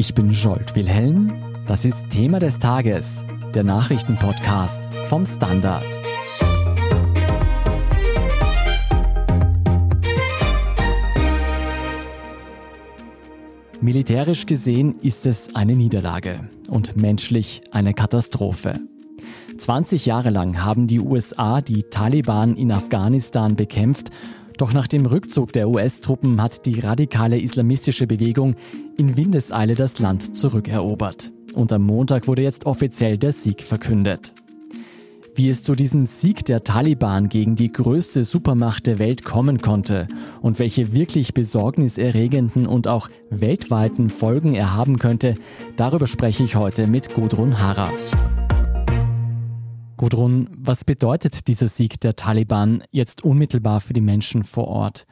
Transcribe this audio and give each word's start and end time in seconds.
Ich 0.00 0.14
bin 0.14 0.30
Jolt 0.30 0.76
Wilhelm. 0.76 1.32
Das 1.66 1.84
ist 1.84 2.08
Thema 2.10 2.38
des 2.38 2.60
Tages, 2.60 3.26
der 3.52 3.64
Nachrichtenpodcast 3.64 4.88
vom 5.06 5.26
Standard. 5.26 5.82
Militärisch 13.80 14.46
gesehen 14.46 15.00
ist 15.02 15.26
es 15.26 15.56
eine 15.56 15.74
Niederlage 15.74 16.48
und 16.70 16.96
menschlich 16.96 17.62
eine 17.72 17.92
Katastrophe. 17.92 18.78
20 19.58 20.06
Jahre 20.06 20.30
lang 20.30 20.64
haben 20.64 20.86
die 20.86 21.00
USA 21.00 21.60
die 21.60 21.82
Taliban 21.82 22.54
in 22.54 22.70
Afghanistan 22.70 23.56
bekämpft 23.56 24.10
doch 24.58 24.72
nach 24.72 24.88
dem 24.88 25.06
Rückzug 25.06 25.52
der 25.52 25.68
US-Truppen 25.68 26.42
hat 26.42 26.66
die 26.66 26.80
radikale 26.80 27.38
islamistische 27.38 28.06
Bewegung 28.06 28.56
in 28.96 29.16
Windeseile 29.16 29.74
das 29.74 29.98
Land 29.98 30.36
zurückerobert. 30.36 31.32
Und 31.54 31.72
am 31.72 31.84
Montag 31.84 32.26
wurde 32.28 32.42
jetzt 32.42 32.66
offiziell 32.66 33.16
der 33.16 33.32
Sieg 33.32 33.62
verkündet. 33.62 34.34
Wie 35.34 35.48
es 35.48 35.62
zu 35.62 35.76
diesem 35.76 36.04
Sieg 36.04 36.44
der 36.46 36.64
Taliban 36.64 37.28
gegen 37.28 37.54
die 37.54 37.72
größte 37.72 38.24
Supermacht 38.24 38.88
der 38.88 38.98
Welt 38.98 39.24
kommen 39.24 39.62
konnte 39.62 40.08
und 40.42 40.58
welche 40.58 40.92
wirklich 40.92 41.32
besorgniserregenden 41.32 42.66
und 42.66 42.88
auch 42.88 43.08
weltweiten 43.30 44.10
Folgen 44.10 44.56
er 44.56 44.74
haben 44.74 44.98
könnte, 44.98 45.36
darüber 45.76 46.08
spreche 46.08 46.42
ich 46.42 46.56
heute 46.56 46.88
mit 46.88 47.14
Gudrun 47.14 47.60
Harrer. 47.60 47.92
Gudrun, 49.98 50.48
was 50.56 50.84
bedeutet 50.84 51.48
dieser 51.48 51.68
Sieg 51.68 52.00
der 52.00 52.16
Taliban 52.16 52.82
jetzt 52.90 53.22
unmittelbar 53.22 53.80
für 53.80 53.92
die 53.92 54.00
Menschen 54.00 54.44
vor 54.44 54.68
Ort? 54.68 55.06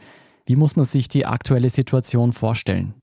Wie 0.46 0.56
muss 0.56 0.76
man 0.76 0.86
sich 0.86 1.08
die 1.08 1.26
aktuelle 1.26 1.68
Situation 1.68 2.32
vorstellen? 2.32 2.94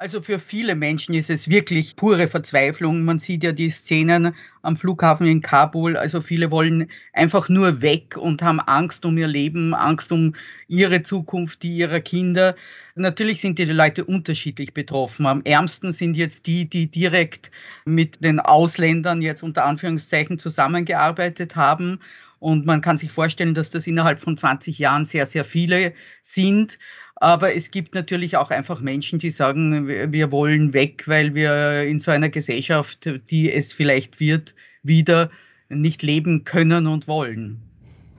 Also 0.00 0.22
für 0.22 0.38
viele 0.38 0.76
Menschen 0.76 1.12
ist 1.12 1.28
es 1.28 1.48
wirklich 1.48 1.96
pure 1.96 2.28
Verzweiflung. 2.28 3.04
Man 3.04 3.18
sieht 3.18 3.42
ja 3.42 3.50
die 3.50 3.68
Szenen 3.68 4.32
am 4.62 4.76
Flughafen 4.76 5.26
in 5.26 5.40
Kabul. 5.40 5.96
Also 5.96 6.20
viele 6.20 6.52
wollen 6.52 6.88
einfach 7.14 7.48
nur 7.48 7.82
weg 7.82 8.16
und 8.16 8.40
haben 8.40 8.60
Angst 8.60 9.04
um 9.04 9.18
ihr 9.18 9.26
Leben, 9.26 9.74
Angst 9.74 10.12
um 10.12 10.36
ihre 10.68 11.02
Zukunft, 11.02 11.64
die 11.64 11.76
ihrer 11.76 11.98
Kinder. 11.98 12.54
Natürlich 12.94 13.40
sind 13.40 13.58
die 13.58 13.64
Leute 13.64 14.04
unterschiedlich 14.04 14.72
betroffen. 14.72 15.26
Am 15.26 15.42
ärmsten 15.42 15.92
sind 15.92 16.16
jetzt 16.16 16.46
die, 16.46 16.70
die 16.70 16.88
direkt 16.88 17.50
mit 17.84 18.22
den 18.22 18.38
Ausländern 18.38 19.20
jetzt 19.20 19.42
unter 19.42 19.64
Anführungszeichen 19.64 20.38
zusammengearbeitet 20.38 21.56
haben. 21.56 21.98
Und 22.38 22.66
man 22.66 22.82
kann 22.82 22.98
sich 22.98 23.10
vorstellen, 23.10 23.54
dass 23.54 23.70
das 23.70 23.88
innerhalb 23.88 24.20
von 24.20 24.36
20 24.36 24.78
Jahren 24.78 25.04
sehr, 25.04 25.26
sehr 25.26 25.44
viele 25.44 25.92
sind. 26.22 26.78
Aber 27.20 27.54
es 27.54 27.72
gibt 27.72 27.94
natürlich 27.94 28.36
auch 28.36 28.50
einfach 28.50 28.80
Menschen, 28.80 29.18
die 29.18 29.32
sagen, 29.32 29.88
wir 29.88 30.30
wollen 30.30 30.72
weg, 30.72 31.08
weil 31.08 31.34
wir 31.34 31.82
in 31.82 32.00
so 32.00 32.12
einer 32.12 32.28
Gesellschaft, 32.28 33.08
die 33.28 33.52
es 33.52 33.72
vielleicht 33.72 34.20
wird, 34.20 34.54
wieder 34.84 35.28
nicht 35.68 36.02
leben 36.02 36.44
können 36.44 36.86
und 36.86 37.08
wollen. 37.08 37.60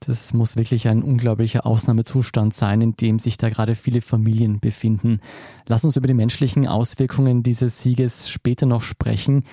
Das 0.02 0.34
muss 0.34 0.58
wirklich 0.58 0.88
ein 0.88 1.02
unglaublicher 1.04 1.66
Ausnahmezustand 1.66 2.54
sein, 2.54 2.82
in 2.82 2.96
dem 2.98 3.20
sich 3.20 3.38
da 3.38 3.50
gerade 3.50 3.76
viele 3.76 4.02
Familien 4.02 4.60
befinden. 4.60 5.20
Lass 5.66 5.86
uns 5.86 5.96
über 5.96 6.08
die 6.08 6.14
menschlichen 6.14 6.68
Auswirkungen 6.68 7.44
dieses 7.44 7.82
Sieges 7.82 8.30
später 8.30 8.66
noch 8.66 8.82
sprechen. 8.82 9.44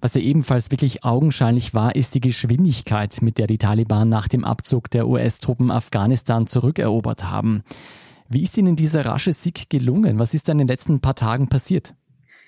Was 0.00 0.14
ja 0.14 0.20
ebenfalls 0.20 0.70
wirklich 0.70 1.04
augenscheinlich 1.04 1.72
war, 1.72 1.94
ist 1.96 2.14
die 2.14 2.20
Geschwindigkeit, 2.20 3.20
mit 3.22 3.38
der 3.38 3.46
die 3.46 3.58
Taliban 3.58 4.08
nach 4.08 4.28
dem 4.28 4.44
Abzug 4.44 4.90
der 4.90 5.08
US-Truppen 5.08 5.70
Afghanistan 5.70 6.46
zurückerobert 6.46 7.30
haben. 7.30 7.62
Wie 8.34 8.42
ist 8.42 8.58
Ihnen 8.58 8.74
dieser 8.74 9.06
rasche 9.06 9.32
Sieg 9.32 9.70
gelungen? 9.70 10.18
Was 10.18 10.34
ist 10.34 10.48
da 10.48 10.52
in 10.52 10.58
den 10.58 10.66
letzten 10.66 11.00
paar 11.00 11.14
Tagen 11.14 11.48
passiert? 11.48 11.94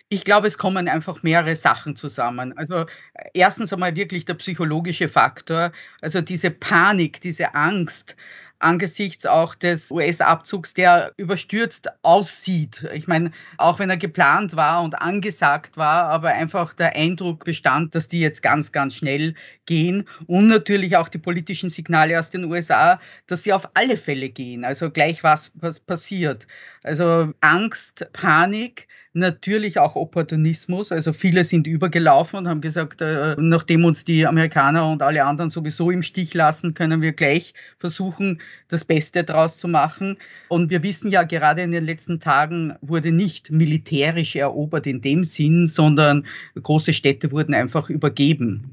Ich 0.08 0.24
glaube, 0.24 0.48
es 0.48 0.58
kommen 0.58 0.88
einfach 0.88 1.22
mehrere 1.22 1.54
Sachen 1.54 1.94
zusammen. 1.94 2.58
Also 2.58 2.86
erstens 3.34 3.72
einmal 3.72 3.94
wirklich 3.94 4.24
der 4.24 4.34
psychologische 4.34 5.08
Faktor, 5.08 5.70
also 6.00 6.22
diese 6.22 6.50
Panik, 6.50 7.20
diese 7.20 7.54
Angst, 7.54 8.16
angesichts 8.58 9.26
auch 9.26 9.54
des 9.54 9.90
US-Abzugs, 9.90 10.74
der 10.74 11.12
überstürzt 11.16 11.88
aussieht. 12.02 12.86
Ich 12.94 13.06
meine, 13.06 13.30
auch 13.58 13.78
wenn 13.78 13.90
er 13.90 13.96
geplant 13.96 14.56
war 14.56 14.82
und 14.82 15.00
angesagt 15.00 15.76
war, 15.76 16.04
aber 16.04 16.30
einfach 16.30 16.74
der 16.74 16.96
Eindruck 16.96 17.44
bestand, 17.44 17.94
dass 17.94 18.08
die 18.08 18.20
jetzt 18.20 18.42
ganz, 18.42 18.72
ganz 18.72 18.94
schnell 18.94 19.34
gehen 19.66 20.08
und 20.26 20.48
natürlich 20.48 20.96
auch 20.96 21.08
die 21.08 21.18
politischen 21.18 21.70
Signale 21.70 22.18
aus 22.18 22.30
den 22.30 22.44
USA, 22.44 23.00
dass 23.26 23.42
sie 23.42 23.52
auf 23.52 23.68
alle 23.74 23.96
Fälle 23.96 24.28
gehen, 24.28 24.64
also 24.64 24.90
gleich 24.90 25.22
was, 25.22 25.50
was 25.54 25.80
passiert. 25.80 26.46
Also 26.82 27.32
Angst, 27.40 28.06
Panik, 28.12 28.88
natürlich 29.16 29.78
auch 29.78 29.96
Opportunismus. 29.96 30.92
Also 30.92 31.12
viele 31.12 31.42
sind 31.42 31.66
übergelaufen 31.66 32.40
und 32.40 32.48
haben 32.48 32.60
gesagt, 32.60 33.00
äh, 33.00 33.34
nachdem 33.38 33.84
uns 33.84 34.04
die 34.04 34.26
Amerikaner 34.26 34.88
und 34.90 35.02
alle 35.02 35.24
anderen 35.24 35.50
sowieso 35.50 35.90
im 35.90 36.02
Stich 36.02 36.34
lassen, 36.34 36.74
können 36.74 37.02
wir 37.02 37.12
gleich 37.12 37.54
versuchen, 37.78 38.40
das 38.68 38.84
Beste 38.84 39.24
daraus 39.24 39.58
zu 39.58 39.68
machen. 39.68 40.18
Und 40.48 40.70
wir 40.70 40.82
wissen 40.82 41.10
ja, 41.10 41.24
gerade 41.24 41.62
in 41.62 41.72
den 41.72 41.84
letzten 41.84 42.20
Tagen 42.20 42.74
wurde 42.80 43.10
nicht 43.10 43.50
militärisch 43.50 44.36
erobert 44.36 44.86
in 44.86 45.00
dem 45.00 45.24
Sinn, 45.24 45.66
sondern 45.66 46.26
große 46.62 46.92
Städte 46.92 47.32
wurden 47.32 47.54
einfach 47.54 47.88
übergeben. 47.88 48.70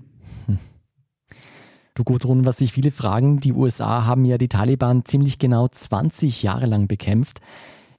Du 1.96 2.03
Gudrun, 2.03 2.44
was 2.44 2.58
sich 2.58 2.74
viele 2.74 2.90
fragen, 2.90 3.40
die 3.40 3.53
USA 3.53 4.06
haben 4.06 4.26
ja 4.26 4.40
die 4.40 4.48
Taliban 4.48 5.06
ziemlich 5.06 5.38
genau 5.38 5.68
20 5.68 6.42
Jahre 6.42 6.66
lang 6.66 6.88
bekämpft. 6.88 7.40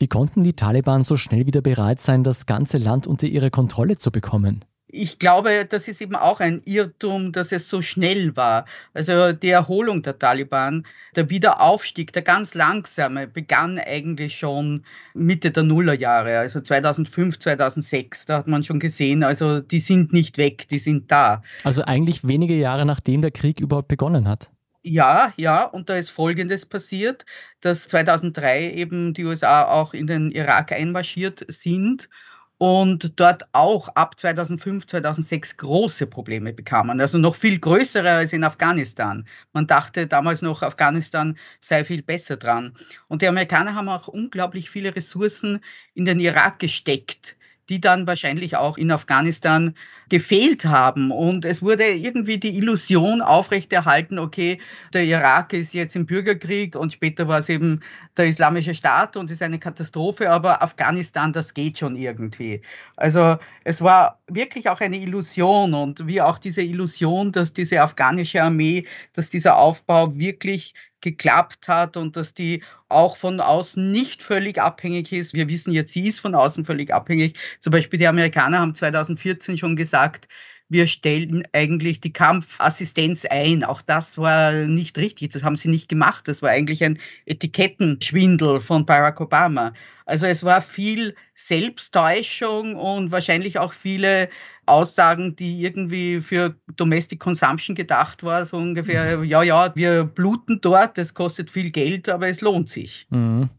Wie 0.04 0.09
konnten 0.09 0.44
die 0.44 0.53
Taliban 0.53 1.03
so 1.03 1.16
schnell 1.16 1.47
wieder 1.47 1.62
bereit 1.62 1.98
sein, 1.98 2.25
das 2.25 2.44
ganze 2.44 2.76
Land 2.76 3.06
unter 3.06 3.26
ihre 3.26 3.50
Kontrolle 3.50 3.97
zu 3.97 4.10
bekommen? 4.10 4.62
ich 4.94 5.19
glaube, 5.19 5.66
das 5.69 5.88
ist 5.88 6.00
eben 6.00 6.15
auch 6.15 6.38
ein 6.38 6.62
Irrtum, 6.65 7.32
dass 7.32 7.50
es 7.50 7.69
so 7.69 7.82
schnell 7.82 8.37
war. 8.37 8.65
Also 8.92 9.32
die 9.32 9.48
Erholung 9.48 10.03
der 10.03 10.20
Taliban, 10.20 10.87
der 11.16 11.31
Wiederaufstieg, 11.31 12.12
der 12.12 12.22
ganz 12.22 12.54
langsame, 12.54 13.26
begann 13.26 13.81
eigentlich 13.81 14.37
schon 14.37 14.84
Mitte 15.12 15.50
der 15.50 15.65
Nullerjahre, 15.65 16.38
also 16.38 16.60
2005, 16.60 17.41
2006. 17.41 18.26
Da 18.26 18.38
hat 18.38 18.47
man 18.47 18.62
schon 18.62 18.78
gesehen, 18.78 19.25
also 19.25 19.59
die 19.59 19.81
sind 19.81 20.12
nicht 20.12 20.38
weg, 20.38 20.69
die 20.69 20.78
sind 20.78 21.10
da. 21.10 21.42
Also 21.65 21.82
eigentlich 21.82 22.28
wenige 22.28 22.54
Jahre 22.54 22.86
nachdem 22.86 23.21
der 23.21 23.32
Krieg 23.32 23.59
überhaupt 23.59 23.88
begonnen 23.88 24.28
hat. 24.28 24.50
Ja, 24.87 25.33
ja, 25.39 25.65
und 25.65 25.89
da 25.89 25.97
ist 25.97 26.11
Folgendes 26.11 26.67
passiert, 26.67 27.25
dass 27.61 27.89
2003 27.89 28.71
eben 28.72 29.15
die 29.15 29.25
USA 29.25 29.65
auch 29.65 29.95
in 29.95 30.06
den 30.06 30.31
Irak 30.31 30.72
einmarschiert 30.72 31.43
sind 31.49 32.11
und 32.59 33.19
dort 33.19 33.45
auch 33.53 33.89
ab 33.89 34.21
2005, 34.21 34.87
2006 34.87 35.56
große 35.56 36.06
Probleme 36.06 36.53
bekamen. 36.53 37.00
Also 37.00 37.17
noch 37.17 37.34
viel 37.34 37.59
größere 37.59 38.11
als 38.11 38.34
in 38.34 38.45
Afghanistan. 38.45 39.27
Man 39.55 39.67
dachte 39.67 40.06
damals 40.06 40.43
noch, 40.43 40.62
Afghanistan 40.62 41.39
sei 41.61 41.84
viel 41.84 42.03
besser 42.03 42.37
dran. 42.37 42.77
Und 43.09 43.22
die 43.22 43.28
Amerikaner 43.28 43.75
haben 43.75 43.89
auch 43.89 44.06
unglaublich 44.09 44.69
viele 44.69 44.95
Ressourcen 44.95 45.61
in 45.95 46.05
den 46.05 46.21
Irak 46.21 46.59
gesteckt 46.59 47.37
die 47.69 47.80
dann 47.80 48.06
wahrscheinlich 48.06 48.56
auch 48.56 48.76
in 48.76 48.91
Afghanistan 48.91 49.75
gefehlt 50.08 50.64
haben. 50.66 51.10
Und 51.10 51.44
es 51.44 51.62
wurde 51.62 51.86
irgendwie 51.86 52.38
die 52.38 52.56
Illusion 52.56 53.22
aufrechterhalten, 53.22 54.19
okay, 54.19 54.60
der 54.92 55.04
Irak 55.04 55.52
ist 55.52 55.72
jetzt 55.72 55.97
im 55.97 56.06
Bürgerkrieg 56.06 56.76
und 56.76 56.92
später 56.92 57.26
war 57.26 57.38
es 57.38 57.48
eben 57.48 57.80
der 58.16 58.26
Islamische 58.26 58.74
Staat 58.74 59.16
und 59.16 59.30
ist 59.30 59.42
eine 59.42 59.58
Katastrophe, 59.58 60.30
aber 60.30 60.62
Afghanistan, 60.62 61.32
das 61.32 61.54
geht 61.54 61.78
schon 61.78 61.97
irgendwie. 61.97 62.60
Also 62.97 63.36
es 63.64 63.82
war 63.82 64.20
wirklich 64.28 64.69
auch 64.69 64.80
eine 64.80 64.98
Illusion 64.98 65.74
und 65.74 66.06
wie 66.06 66.20
auch 66.20 66.38
diese 66.38 66.62
Illusion, 66.62 67.32
dass 67.32 67.53
diese 67.53 67.80
afghanische 67.80 68.42
Armee, 68.42 68.86
dass 69.14 69.30
dieser 69.30 69.56
Aufbau 69.56 70.16
wirklich 70.16 70.74
geklappt 71.04 71.69
hat 71.69 71.97
und 71.97 72.16
dass 72.16 72.34
die 72.34 72.65
auch 72.88 73.16
von 73.16 73.41
außen 73.41 73.92
nicht 73.92 74.22
völlig 74.22 74.60
abhängig 74.60 75.12
ist. 75.12 75.34
Wir 75.34 75.48
wissen 75.48 75.72
jetzt, 75.72 75.92
sie 75.92 76.09
ist 76.09 76.19
von 76.19 76.34
außen 76.34 76.65
völlig 76.65 76.92
abhängig. 76.92 77.37
Zum 77.60 77.70
Beispiel 77.70 77.98
die 78.00 78.09
Amerikaner 78.09 78.59
haben 78.59 78.74
2014 78.74 79.59
schon 79.59 79.77
gesagt, 79.77 80.27
wir 80.68 80.86
stellen 80.89 81.45
eigentlich 81.53 82.01
die 82.01 82.12
Kampfassistenz 82.12 83.27
ein. 83.27 83.65
Auch 83.65 83.83
das 83.83 84.16
war 84.18 84.53
nicht 84.53 84.97
richtig. 84.98 85.33
Das 85.33 85.45
haben 85.45 85.56
sie 85.56 85.68
nicht 85.68 85.89
gemacht. 85.89 86.27
Das 86.27 86.42
war 86.42 86.51
eigentlich 86.51 86.83
ein 86.83 86.98
Etikettenschwindel 87.27 88.60
von 88.60 88.86
Barack 88.86 89.21
Obama. 89.21 89.72
Also 90.06 90.27
es 90.27 90.42
war 90.42 90.62
viel 90.62 91.15
Selbsttäuschung 91.34 92.77
und 92.77 93.12
wahrscheinlich 93.12 93.59
auch 93.59 93.72
viele 93.72 94.28
Aussagen, 94.66 95.37
die 95.37 95.63
irgendwie 95.63 96.21
für 96.21 96.55
Domestic 96.77 97.21
Consumption 97.21 97.75
gedacht 97.75 98.22
war, 98.22 98.45
so 98.47 98.57
ungefähr, 98.57 99.22
ja, 99.25 99.43
ja, 99.43 99.75
wir 99.75 100.05
bluten 100.05 100.61
dort, 100.61 100.99
es 100.99 101.15
kostet 101.15 101.51
viel 101.51 101.71
Geld, 101.71 102.09
aber 102.09 102.28
es 102.28 102.41
lohnt 102.41 102.69
sich. 102.69 103.07
Mhm. 103.11 103.51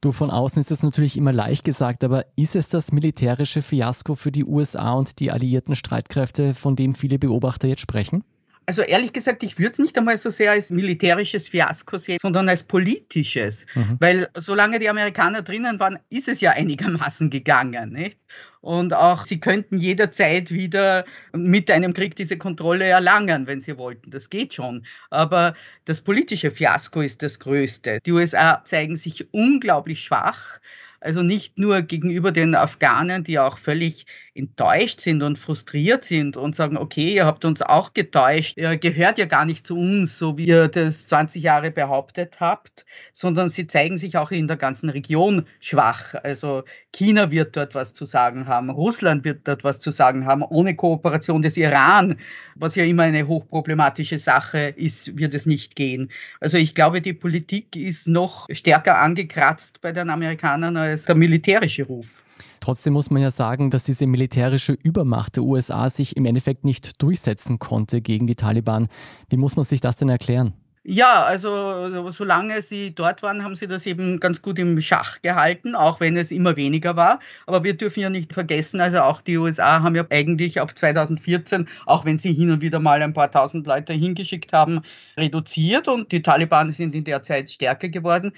Du, 0.00 0.10
von 0.10 0.30
außen 0.30 0.60
ist 0.60 0.72
es 0.72 0.82
natürlich 0.82 1.16
immer 1.16 1.32
leicht 1.32 1.64
gesagt, 1.64 2.02
aber 2.02 2.26
ist 2.34 2.56
es 2.56 2.68
das 2.68 2.90
militärische 2.90 3.62
Fiasko 3.62 4.16
für 4.16 4.32
die 4.32 4.44
USA 4.44 4.94
und 4.94 5.20
die 5.20 5.30
alliierten 5.30 5.76
Streitkräfte, 5.76 6.54
von 6.54 6.74
dem 6.74 6.96
viele 6.96 7.20
Beobachter 7.20 7.68
jetzt 7.68 7.82
sprechen? 7.82 8.24
Also 8.66 8.82
ehrlich 8.82 9.12
gesagt, 9.12 9.42
ich 9.42 9.58
würde 9.58 9.72
es 9.72 9.78
nicht 9.78 9.98
einmal 9.98 10.16
so 10.18 10.30
sehr 10.30 10.52
als 10.52 10.70
militärisches 10.70 11.48
Fiasko 11.48 11.98
sehen, 11.98 12.18
sondern 12.22 12.48
als 12.48 12.62
politisches. 12.62 13.66
Mhm. 13.74 13.96
Weil 14.00 14.28
solange 14.36 14.78
die 14.78 14.88
Amerikaner 14.88 15.42
drinnen 15.42 15.80
waren, 15.80 15.98
ist 16.10 16.28
es 16.28 16.40
ja 16.40 16.52
einigermaßen 16.52 17.30
gegangen. 17.30 17.92
Nicht? 17.92 18.18
Und 18.62 18.94
auch 18.94 19.24
sie 19.24 19.40
könnten 19.40 19.76
jederzeit 19.76 20.52
wieder 20.52 21.04
mit 21.32 21.68
einem 21.70 21.92
Krieg 21.92 22.14
diese 22.14 22.38
Kontrolle 22.38 22.86
erlangen, 22.86 23.48
wenn 23.48 23.60
sie 23.60 23.76
wollten. 23.76 24.10
Das 24.12 24.30
geht 24.30 24.54
schon. 24.54 24.86
Aber 25.10 25.54
das 25.84 26.00
politische 26.00 26.52
Fiasko 26.52 27.00
ist 27.00 27.22
das 27.22 27.40
größte. 27.40 27.98
Die 28.06 28.12
USA 28.12 28.62
zeigen 28.64 28.94
sich 28.94 29.32
unglaublich 29.34 30.04
schwach. 30.04 30.60
Also 31.00 31.22
nicht 31.22 31.58
nur 31.58 31.82
gegenüber 31.82 32.30
den 32.30 32.54
Afghanen, 32.54 33.24
die 33.24 33.40
auch 33.40 33.58
völlig 33.58 34.06
enttäuscht 34.34 35.00
sind 35.00 35.22
und 35.22 35.38
frustriert 35.38 36.04
sind 36.04 36.38
und 36.38 36.56
sagen, 36.56 36.78
okay, 36.78 37.14
ihr 37.14 37.26
habt 37.26 37.44
uns 37.44 37.60
auch 37.60 37.92
getäuscht, 37.92 38.56
ihr 38.56 38.78
gehört 38.78 39.18
ja 39.18 39.26
gar 39.26 39.44
nicht 39.44 39.66
zu 39.66 39.76
uns, 39.76 40.16
so 40.16 40.38
wie 40.38 40.46
ihr 40.46 40.68
das 40.68 41.06
20 41.06 41.42
Jahre 41.42 41.70
behauptet 41.70 42.40
habt, 42.40 42.86
sondern 43.12 43.50
sie 43.50 43.66
zeigen 43.66 43.98
sich 43.98 44.16
auch 44.16 44.30
in 44.30 44.48
der 44.48 44.56
ganzen 44.56 44.88
Region 44.88 45.46
schwach. 45.60 46.14
Also 46.22 46.62
China 46.92 47.30
wird 47.30 47.56
dort 47.56 47.74
was 47.74 47.92
zu 47.92 48.06
sagen 48.06 48.46
haben, 48.46 48.70
Russland 48.70 49.24
wird 49.24 49.46
dort 49.46 49.64
was 49.64 49.80
zu 49.80 49.90
sagen 49.90 50.24
haben, 50.24 50.42
ohne 50.42 50.74
Kooperation 50.74 51.42
des 51.42 51.58
Iran, 51.58 52.16
was 52.54 52.74
ja 52.74 52.84
immer 52.84 53.02
eine 53.02 53.26
hochproblematische 53.26 54.18
Sache 54.18 54.74
ist, 54.76 55.18
wird 55.18 55.34
es 55.34 55.44
nicht 55.44 55.76
gehen. 55.76 56.10
Also 56.40 56.56
ich 56.56 56.74
glaube, 56.74 57.02
die 57.02 57.12
Politik 57.12 57.76
ist 57.76 58.08
noch 58.08 58.48
stärker 58.50 58.98
angekratzt 58.98 59.82
bei 59.82 59.92
den 59.92 60.08
Amerikanern 60.08 60.76
als 60.78 61.04
der 61.04 61.16
militärische 61.16 61.84
Ruf. 61.84 62.24
Trotzdem 62.60 62.92
muss 62.92 63.10
man 63.10 63.22
ja 63.22 63.30
sagen, 63.30 63.70
dass 63.70 63.84
diese 63.84 64.06
militärische 64.22 64.74
Übermacht 64.74 65.34
der 65.34 65.42
USA 65.42 65.90
sich 65.90 66.16
im 66.16 66.26
Endeffekt 66.26 66.64
nicht 66.64 67.02
durchsetzen 67.02 67.58
konnte 67.58 68.00
gegen 68.00 68.28
die 68.28 68.36
Taliban. 68.36 68.86
Wie 69.28 69.36
muss 69.36 69.56
man 69.56 69.64
sich 69.64 69.80
das 69.80 69.96
denn 69.96 70.08
erklären? 70.08 70.52
Ja, 70.84 71.24
also 71.24 72.10
solange 72.10 72.62
sie 72.62 72.94
dort 72.94 73.22
waren, 73.22 73.42
haben 73.42 73.56
sie 73.56 73.66
das 73.66 73.84
eben 73.86 74.20
ganz 74.20 74.42
gut 74.42 74.60
im 74.60 74.80
Schach 74.80 75.20
gehalten, 75.22 75.74
auch 75.74 75.98
wenn 75.98 76.16
es 76.16 76.30
immer 76.30 76.54
weniger 76.56 76.96
war. 76.96 77.18
Aber 77.46 77.64
wir 77.64 77.76
dürfen 77.76 78.00
ja 78.00 78.10
nicht 78.10 78.32
vergessen, 78.32 78.80
also 78.80 79.00
auch 79.00 79.20
die 79.20 79.38
USA 79.38 79.82
haben 79.82 79.96
ja 79.96 80.04
eigentlich 80.10 80.60
ab 80.60 80.76
2014, 80.76 81.68
auch 81.86 82.04
wenn 82.04 82.18
sie 82.18 82.32
hin 82.32 82.50
und 82.50 82.62
wieder 82.62 82.78
mal 82.78 83.02
ein 83.02 83.12
paar 83.12 83.30
tausend 83.30 83.66
Leute 83.66 83.92
hingeschickt 83.92 84.52
haben, 84.52 84.82
reduziert 85.16 85.88
und 85.88 86.12
die 86.12 86.22
Taliban 86.22 86.72
sind 86.72 86.94
in 86.94 87.04
der 87.04 87.24
Zeit 87.24 87.50
stärker 87.50 87.88
geworden. 87.88 88.32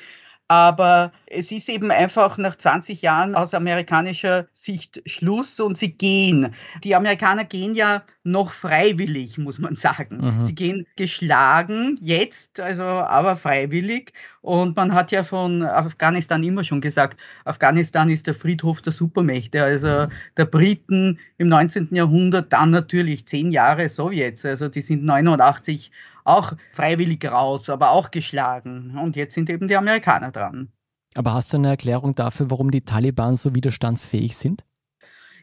Aber 0.49 1.13
es 1.27 1.51
ist 1.53 1.69
eben 1.69 1.91
einfach 1.91 2.37
nach 2.39 2.57
20 2.57 3.03
Jahren 3.03 3.35
aus 3.35 3.55
amerikanischer 3.55 4.47
Sicht 4.53 5.03
Schluss 5.07 5.59
und 5.61 5.79
sie 5.79 5.93
gehen. 5.93 6.55
Die 6.83 6.95
Amerikaner 6.95 7.45
gehen 7.45 7.75
ja 7.75 8.03
noch 8.25 8.51
freiwillig, 8.51 9.39
muss 9.39 9.59
man 9.59 9.77
sagen. 9.77 10.39
Mhm. 10.39 10.43
Sie 10.43 10.55
gehen 10.55 10.87
geschlagen 10.97 11.99
jetzt, 12.01 12.59
also 12.59 12.83
aber 12.83 13.37
freiwillig. 13.37 14.13
Und 14.41 14.77
man 14.77 14.95
hat 14.95 15.13
ja 15.13 15.23
von 15.23 15.63
Afghanistan 15.63 16.43
immer 16.43 16.65
schon 16.65 16.81
gesagt, 16.81 17.21
Afghanistan 17.45 18.09
ist 18.09 18.27
der 18.27 18.35
Friedhof 18.35 18.81
der 18.81 18.93
Supermächte, 18.93 19.63
also 19.63 20.07
der 20.37 20.45
Briten 20.47 21.19
im 21.37 21.49
19. 21.49 21.91
Jahrhundert, 21.93 22.53
dann 22.53 22.71
natürlich 22.71 23.27
zehn 23.27 23.53
Jahre 23.53 23.89
Sowjets, 23.89 24.45
also 24.45 24.69
die 24.69 24.83
sind 24.83 25.05
89 25.05 25.93
auch 26.25 26.55
freiwillig 26.73 27.25
raus, 27.31 27.69
aber 27.69 27.91
auch 27.91 28.11
geschlagen. 28.11 28.99
Und 28.99 29.17
jetzt 29.17 29.35
sind 29.35 29.51
eben 29.51 29.69
die 29.69 29.77
Amerikaner 29.77 30.31
dran. 30.31 30.73
Aber 31.15 31.35
hast 31.35 31.53
du 31.53 31.59
eine 31.59 31.69
Erklärung 31.69 32.15
dafür, 32.15 32.51
warum 32.51 32.71
die 32.71 32.85
Taliban 32.85 33.37
so 33.37 33.55
widerstandsfähig 33.55 34.37
sind? 34.37 34.65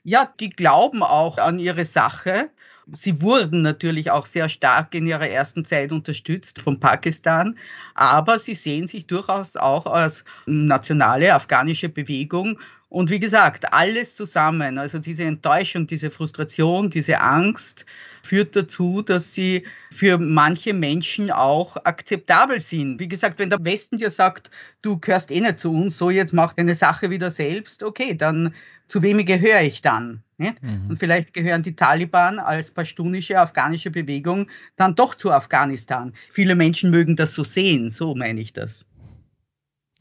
Ja, 0.03 0.27
die 0.39 0.49
glauben 0.49 1.03
auch 1.03 1.37
an 1.37 1.59
ihre 1.59 1.85
Sache. 1.85 2.49
Sie 2.91 3.21
wurden 3.21 3.61
natürlich 3.61 4.11
auch 4.11 4.25
sehr 4.25 4.49
stark 4.49 4.93
in 4.95 5.07
ihrer 5.07 5.27
ersten 5.27 5.65
Zeit 5.65 5.91
unterstützt 5.91 6.59
von 6.59 6.79
Pakistan, 6.79 7.57
aber 7.93 8.39
sie 8.39 8.55
sehen 8.55 8.87
sich 8.87 9.07
durchaus 9.07 9.55
auch 9.55 9.85
als 9.85 10.23
nationale 10.45 11.33
afghanische 11.33 11.89
Bewegung 11.89 12.59
und 12.91 13.09
wie 13.09 13.21
gesagt, 13.21 13.73
alles 13.73 14.17
zusammen, 14.17 14.77
also 14.77 14.99
diese 14.99 15.23
Enttäuschung, 15.23 15.87
diese 15.87 16.11
Frustration, 16.11 16.89
diese 16.89 17.21
Angst, 17.21 17.85
führt 18.21 18.53
dazu, 18.53 19.01
dass 19.01 19.33
sie 19.33 19.65
für 19.89 20.17
manche 20.17 20.73
Menschen 20.73 21.31
auch 21.31 21.77
akzeptabel 21.85 22.59
sind. 22.59 22.99
Wie 22.99 23.07
gesagt, 23.07 23.39
wenn 23.39 23.49
der 23.49 23.63
Westen 23.63 23.97
dir 23.97 24.09
sagt, 24.09 24.51
du 24.81 24.99
gehörst 24.99 25.31
eh 25.31 25.39
nicht 25.39 25.61
zu 25.61 25.71
uns, 25.73 25.97
so 25.97 26.09
jetzt 26.09 26.33
mach 26.33 26.51
deine 26.51 26.75
Sache 26.75 27.09
wieder 27.09 27.31
selbst, 27.31 27.81
okay, 27.81 28.13
dann 28.13 28.53
zu 28.89 29.01
wem 29.01 29.23
gehöre 29.23 29.61
ich 29.61 29.81
dann? 29.81 30.21
Mhm. 30.37 30.87
Und 30.89 30.97
vielleicht 30.97 31.33
gehören 31.33 31.63
die 31.63 31.77
Taliban 31.77 32.39
als 32.39 32.71
pashtunische 32.71 33.39
afghanische 33.39 33.89
Bewegung 33.89 34.47
dann 34.75 34.95
doch 34.95 35.15
zu 35.15 35.31
Afghanistan. 35.31 36.11
Viele 36.29 36.55
Menschen 36.55 36.89
mögen 36.91 37.15
das 37.15 37.35
so 37.35 37.45
sehen, 37.45 37.89
so 37.89 38.15
meine 38.15 38.41
ich 38.41 38.51
das. 38.51 38.85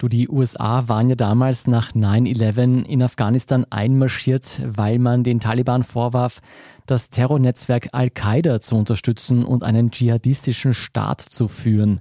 Du, 0.01 0.09
die 0.09 0.31
USA 0.31 0.89
waren 0.89 1.11
ja 1.11 1.15
damals 1.15 1.67
nach 1.67 1.93
9-11 1.93 2.87
in 2.87 3.03
Afghanistan 3.03 3.67
einmarschiert, 3.69 4.63
weil 4.65 4.99
man 4.99 5.25
den 5.25 5.41
Taliban 5.41 5.83
vorwarf, 5.83 6.41
das 6.87 7.11
Terrornetzwerk 7.11 7.91
Al-Qaida 7.93 8.63
zu 8.63 8.77
unterstützen 8.77 9.45
und 9.45 9.63
einen 9.63 9.91
dschihadistischen 9.91 10.73
Staat 10.73 11.21
zu 11.21 11.49
führen. 11.49 12.01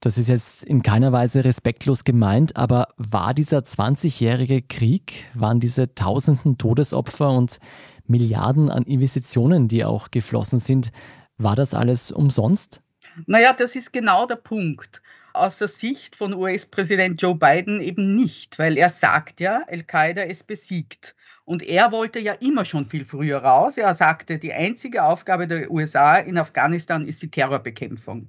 Das 0.00 0.18
ist 0.18 0.28
jetzt 0.28 0.62
in 0.62 0.82
keiner 0.82 1.10
Weise 1.10 1.42
respektlos 1.42 2.04
gemeint, 2.04 2.54
aber 2.54 2.88
war 2.98 3.32
dieser 3.32 3.60
20-jährige 3.60 4.60
Krieg, 4.60 5.24
waren 5.32 5.58
diese 5.58 5.94
tausenden 5.94 6.58
Todesopfer 6.58 7.30
und 7.30 7.60
Milliarden 8.06 8.68
an 8.68 8.82
Investitionen, 8.82 9.68
die 9.68 9.86
auch 9.86 10.10
geflossen 10.10 10.58
sind, 10.58 10.92
war 11.38 11.56
das 11.56 11.72
alles 11.72 12.12
umsonst? 12.12 12.82
Naja, 13.24 13.54
das 13.54 13.74
ist 13.74 13.94
genau 13.94 14.26
der 14.26 14.36
Punkt 14.36 15.00
aus 15.38 15.58
der 15.58 15.68
Sicht 15.68 16.16
von 16.16 16.34
US-Präsident 16.34 17.20
Joe 17.20 17.34
Biden 17.34 17.80
eben 17.80 18.16
nicht, 18.16 18.58
weil 18.58 18.76
er 18.76 18.88
sagt 18.88 19.40
ja, 19.40 19.62
Al-Qaida 19.68 20.22
ist 20.22 20.46
besiegt. 20.46 21.14
Und 21.44 21.62
er 21.62 21.92
wollte 21.92 22.18
ja 22.18 22.32
immer 22.32 22.64
schon 22.64 22.86
viel 22.86 23.04
früher 23.04 23.38
raus. 23.38 23.78
Er 23.78 23.94
sagte, 23.94 24.38
die 24.38 24.52
einzige 24.52 25.04
Aufgabe 25.04 25.46
der 25.46 25.70
USA 25.70 26.16
in 26.16 26.38
Afghanistan 26.38 27.06
ist 27.06 27.22
die 27.22 27.30
Terrorbekämpfung. 27.30 28.28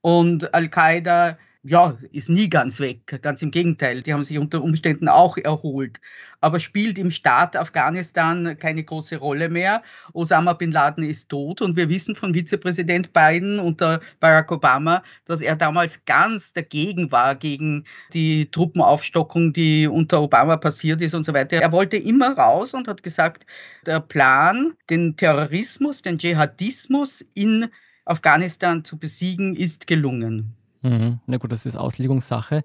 Und 0.00 0.54
Al-Qaida 0.54 1.38
ja, 1.66 1.96
ist 2.12 2.28
nie 2.28 2.50
ganz 2.50 2.78
weg. 2.78 3.20
Ganz 3.22 3.40
im 3.40 3.50
Gegenteil, 3.50 4.02
die 4.02 4.12
haben 4.12 4.22
sich 4.22 4.38
unter 4.38 4.62
Umständen 4.62 5.08
auch 5.08 5.38
erholt. 5.38 5.98
Aber 6.42 6.60
spielt 6.60 6.98
im 6.98 7.10
Staat 7.10 7.56
Afghanistan 7.56 8.58
keine 8.58 8.84
große 8.84 9.16
Rolle 9.16 9.48
mehr. 9.48 9.82
Osama 10.12 10.52
bin 10.52 10.72
Laden 10.72 11.04
ist 11.04 11.30
tot 11.30 11.62
und 11.62 11.74
wir 11.74 11.88
wissen 11.88 12.16
von 12.16 12.34
Vizepräsident 12.34 13.14
Biden 13.14 13.58
unter 13.60 14.00
Barack 14.20 14.52
Obama, 14.52 15.02
dass 15.24 15.40
er 15.40 15.56
damals 15.56 16.04
ganz 16.04 16.52
dagegen 16.52 17.10
war, 17.10 17.34
gegen 17.34 17.84
die 18.12 18.50
Truppenaufstockung, 18.50 19.54
die 19.54 19.86
unter 19.86 20.20
Obama 20.20 20.58
passiert 20.58 21.00
ist 21.00 21.14
und 21.14 21.24
so 21.24 21.32
weiter. 21.32 21.56
Er 21.56 21.72
wollte 21.72 21.96
immer 21.96 22.36
raus 22.36 22.74
und 22.74 22.88
hat 22.88 23.02
gesagt, 23.02 23.46
der 23.86 24.00
Plan, 24.00 24.74
den 24.90 25.16
Terrorismus, 25.16 26.02
den 26.02 26.18
Dschihadismus 26.18 27.24
in 27.32 27.68
Afghanistan 28.04 28.84
zu 28.84 28.98
besiegen, 28.98 29.56
ist 29.56 29.86
gelungen. 29.86 30.54
Mhm. 30.84 31.18
Na 31.26 31.38
gut, 31.38 31.50
das 31.50 31.66
ist 31.66 31.76
Auslegungssache. 31.76 32.62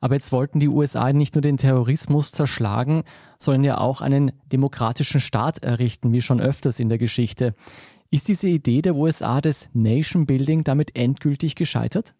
Aber 0.00 0.16
jetzt 0.16 0.32
wollten 0.32 0.60
die 0.60 0.68
USA 0.68 1.14
nicht 1.14 1.34
nur 1.34 1.40
den 1.40 1.56
Terrorismus 1.56 2.30
zerschlagen, 2.30 3.04
sondern 3.38 3.64
ja 3.64 3.78
auch 3.78 4.02
einen 4.02 4.32
demokratischen 4.52 5.20
Staat 5.20 5.62
errichten, 5.62 6.12
wie 6.12 6.20
schon 6.20 6.42
öfters 6.42 6.78
in 6.78 6.90
der 6.90 6.98
Geschichte. 6.98 7.54
Ist 8.10 8.28
diese 8.28 8.48
Idee 8.48 8.82
der 8.82 8.96
USA 8.96 9.40
des 9.40 9.70
Nation 9.72 10.26
Building 10.26 10.62
damit 10.62 10.94
endgültig 10.94 11.54
gescheitert? 11.54 12.14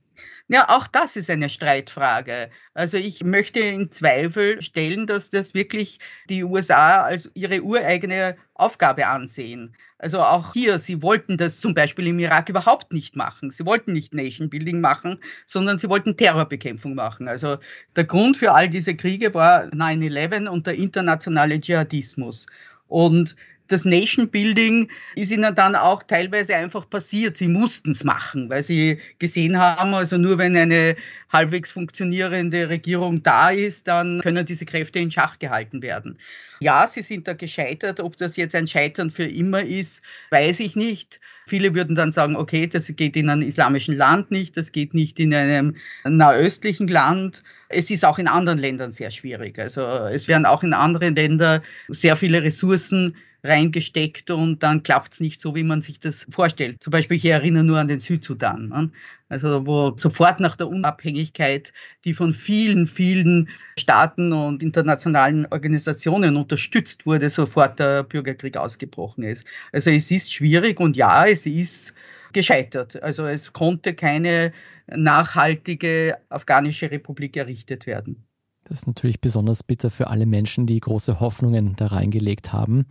Ja, 0.48 0.66
auch 0.68 0.86
das 0.86 1.16
ist 1.16 1.30
eine 1.30 1.48
Streitfrage. 1.48 2.50
Also 2.74 2.98
ich 2.98 3.24
möchte 3.24 3.60
in 3.60 3.90
Zweifel 3.90 4.60
stellen, 4.60 5.06
dass 5.06 5.30
das 5.30 5.54
wirklich 5.54 6.00
die 6.28 6.44
USA 6.44 7.00
als 7.02 7.30
ihre 7.34 7.62
ureigene 7.62 8.36
Aufgabe 8.54 9.06
ansehen. 9.06 9.74
Also 9.98 10.20
auch 10.20 10.52
hier, 10.52 10.78
sie 10.78 11.00
wollten 11.00 11.38
das 11.38 11.60
zum 11.60 11.72
Beispiel 11.72 12.08
im 12.08 12.18
Irak 12.18 12.50
überhaupt 12.50 12.92
nicht 12.92 13.16
machen. 13.16 13.50
Sie 13.50 13.64
wollten 13.64 13.94
nicht 13.94 14.12
Nation 14.12 14.50
Building 14.50 14.82
machen, 14.82 15.18
sondern 15.46 15.78
sie 15.78 15.88
wollten 15.88 16.14
Terrorbekämpfung 16.14 16.94
machen. 16.94 17.26
Also 17.26 17.56
der 17.96 18.04
Grund 18.04 18.36
für 18.36 18.52
all 18.52 18.68
diese 18.68 18.94
Kriege 18.94 19.32
war 19.32 19.64
9-11 19.72 20.46
und 20.48 20.66
der 20.66 20.74
internationale 20.74 21.58
Dschihadismus. 21.58 22.46
Und 22.86 23.34
das 23.68 23.84
Nation 23.84 24.28
Building 24.28 24.90
ist 25.14 25.30
ihnen 25.30 25.54
dann 25.54 25.74
auch 25.74 26.02
teilweise 26.02 26.54
einfach 26.54 26.88
passiert. 26.88 27.36
Sie 27.36 27.48
mussten 27.48 27.92
es 27.92 28.04
machen, 28.04 28.50
weil 28.50 28.62
sie 28.62 28.98
gesehen 29.18 29.58
haben, 29.58 29.94
also 29.94 30.18
nur 30.18 30.38
wenn 30.38 30.56
eine 30.56 30.96
halbwegs 31.32 31.70
funktionierende 31.70 32.68
Regierung 32.68 33.22
da 33.22 33.50
ist, 33.50 33.88
dann 33.88 34.20
können 34.20 34.44
diese 34.44 34.66
Kräfte 34.66 34.98
in 34.98 35.10
Schach 35.10 35.38
gehalten 35.38 35.82
werden. 35.82 36.18
Ja, 36.60 36.86
sie 36.86 37.02
sind 37.02 37.26
da 37.26 37.32
gescheitert. 37.32 38.00
Ob 38.00 38.16
das 38.16 38.36
jetzt 38.36 38.54
ein 38.54 38.66
Scheitern 38.66 39.10
für 39.10 39.24
immer 39.24 39.62
ist, 39.62 40.02
weiß 40.30 40.60
ich 40.60 40.76
nicht. 40.76 41.20
Viele 41.46 41.74
würden 41.74 41.94
dann 41.94 42.12
sagen, 42.12 42.36
okay, 42.36 42.66
das 42.66 42.86
geht 42.96 43.16
in 43.16 43.28
einem 43.28 43.42
islamischen 43.42 43.96
Land 43.96 44.30
nicht, 44.30 44.56
das 44.56 44.72
geht 44.72 44.94
nicht 44.94 45.20
in 45.20 45.34
einem 45.34 45.76
nahöstlichen 46.04 46.88
Land. 46.88 47.42
Es 47.68 47.90
ist 47.90 48.04
auch 48.04 48.18
in 48.18 48.28
anderen 48.28 48.58
Ländern 48.58 48.92
sehr 48.92 49.10
schwierig. 49.10 49.58
Also 49.58 49.82
es 49.82 50.28
werden 50.28 50.46
auch 50.46 50.62
in 50.62 50.72
anderen 50.72 51.14
Ländern 51.14 51.60
sehr 51.88 52.16
viele 52.16 52.42
Ressourcen 52.42 53.14
reingesteckt 53.44 54.30
und 54.30 54.62
dann 54.62 54.82
klappt 54.82 55.12
es 55.12 55.20
nicht 55.20 55.40
so, 55.40 55.54
wie 55.54 55.62
man 55.62 55.82
sich 55.82 56.00
das 56.00 56.26
vorstellt. 56.30 56.82
Zum 56.82 56.90
Beispiel, 56.90 57.18
ich 57.18 57.26
erinnere 57.26 57.62
nur 57.62 57.78
an 57.78 57.88
den 57.88 58.00
Südsudan, 58.00 58.68
ne? 58.68 58.90
also 59.28 59.66
wo 59.66 59.92
sofort 59.96 60.40
nach 60.40 60.56
der 60.56 60.68
Unabhängigkeit, 60.68 61.72
die 62.04 62.14
von 62.14 62.32
vielen, 62.32 62.86
vielen 62.86 63.50
Staaten 63.78 64.32
und 64.32 64.62
internationalen 64.62 65.46
Organisationen 65.50 66.36
unterstützt 66.44 67.06
wurde, 67.06 67.30
sofort 67.30 67.78
der 67.78 68.02
Bürgerkrieg 68.02 68.56
ausgebrochen 68.56 69.24
ist. 69.24 69.46
Also 69.72 69.90
es 69.90 70.10
ist 70.10 70.32
schwierig 70.32 70.78
und 70.78 70.96
ja, 70.96 71.24
es 71.26 71.46
ist 71.46 71.94
gescheitert. 72.32 73.02
Also 73.02 73.24
es 73.24 73.52
konnte 73.52 73.94
keine 73.94 74.52
nachhaltige 74.86 76.18
afghanische 76.28 76.90
Republik 76.90 77.36
errichtet 77.36 77.86
werden. 77.86 78.26
Das 78.64 78.80
ist 78.80 78.86
natürlich 78.86 79.20
besonders 79.20 79.62
bitter 79.62 79.90
für 79.90 80.08
alle 80.08 80.26
Menschen, 80.26 80.66
die 80.66 80.80
große 80.80 81.20
Hoffnungen 81.20 81.76
da 81.76 81.88
reingelegt 81.88 82.52
haben. 82.52 82.86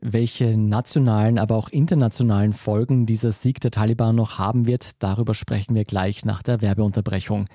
Welche 0.00 0.56
nationalen, 0.56 1.38
aber 1.38 1.56
auch 1.56 1.68
internationalen 1.68 2.52
Folgen 2.52 3.06
dieser 3.06 3.32
Sieg 3.32 3.60
der 3.60 3.70
Taliban 3.70 4.14
noch 4.14 4.38
haben 4.38 4.66
wird, 4.66 5.02
darüber 5.02 5.34
sprechen 5.34 5.74
wir 5.74 5.84
gleich 5.84 6.24
nach 6.24 6.42
der 6.42 6.60
Werbeunterbrechung. 6.60 7.46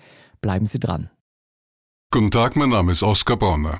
Bleiben 0.42 0.66
Sie 0.66 0.80
dran. 0.80 1.10
Guten 2.12 2.32
Tag, 2.32 2.58
mein 2.58 2.70
Name 2.70 2.92
ist 2.92 3.04
Oskar 3.04 3.38
Bonner. 3.38 3.80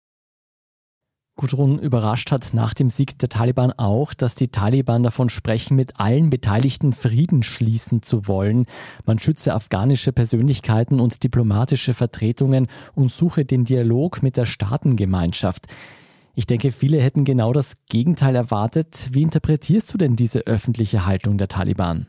Gudrun 1.41 1.79
überrascht 1.79 2.31
hat 2.31 2.53
nach 2.53 2.75
dem 2.75 2.91
Sieg 2.91 3.17
der 3.17 3.27
Taliban 3.27 3.71
auch, 3.71 4.13
dass 4.13 4.35
die 4.35 4.49
Taliban 4.49 5.01
davon 5.01 5.27
sprechen, 5.27 5.75
mit 5.75 5.99
allen 5.99 6.29
Beteiligten 6.29 6.93
Frieden 6.93 7.41
schließen 7.41 8.03
zu 8.03 8.27
wollen. 8.27 8.67
Man 9.05 9.17
schütze 9.17 9.55
afghanische 9.55 10.11
Persönlichkeiten 10.11 10.99
und 10.99 11.23
diplomatische 11.23 11.95
Vertretungen 11.95 12.67
und 12.93 13.11
suche 13.11 13.43
den 13.43 13.65
Dialog 13.65 14.21
mit 14.21 14.37
der 14.37 14.45
Staatengemeinschaft. 14.45 15.65
Ich 16.35 16.45
denke, 16.45 16.71
viele 16.71 17.01
hätten 17.01 17.25
genau 17.25 17.53
das 17.53 17.73
Gegenteil 17.89 18.35
erwartet. 18.35 19.09
Wie 19.11 19.23
interpretierst 19.23 19.91
du 19.91 19.97
denn 19.97 20.15
diese 20.15 20.41
öffentliche 20.41 21.07
Haltung 21.07 21.39
der 21.39 21.47
Taliban? 21.47 22.07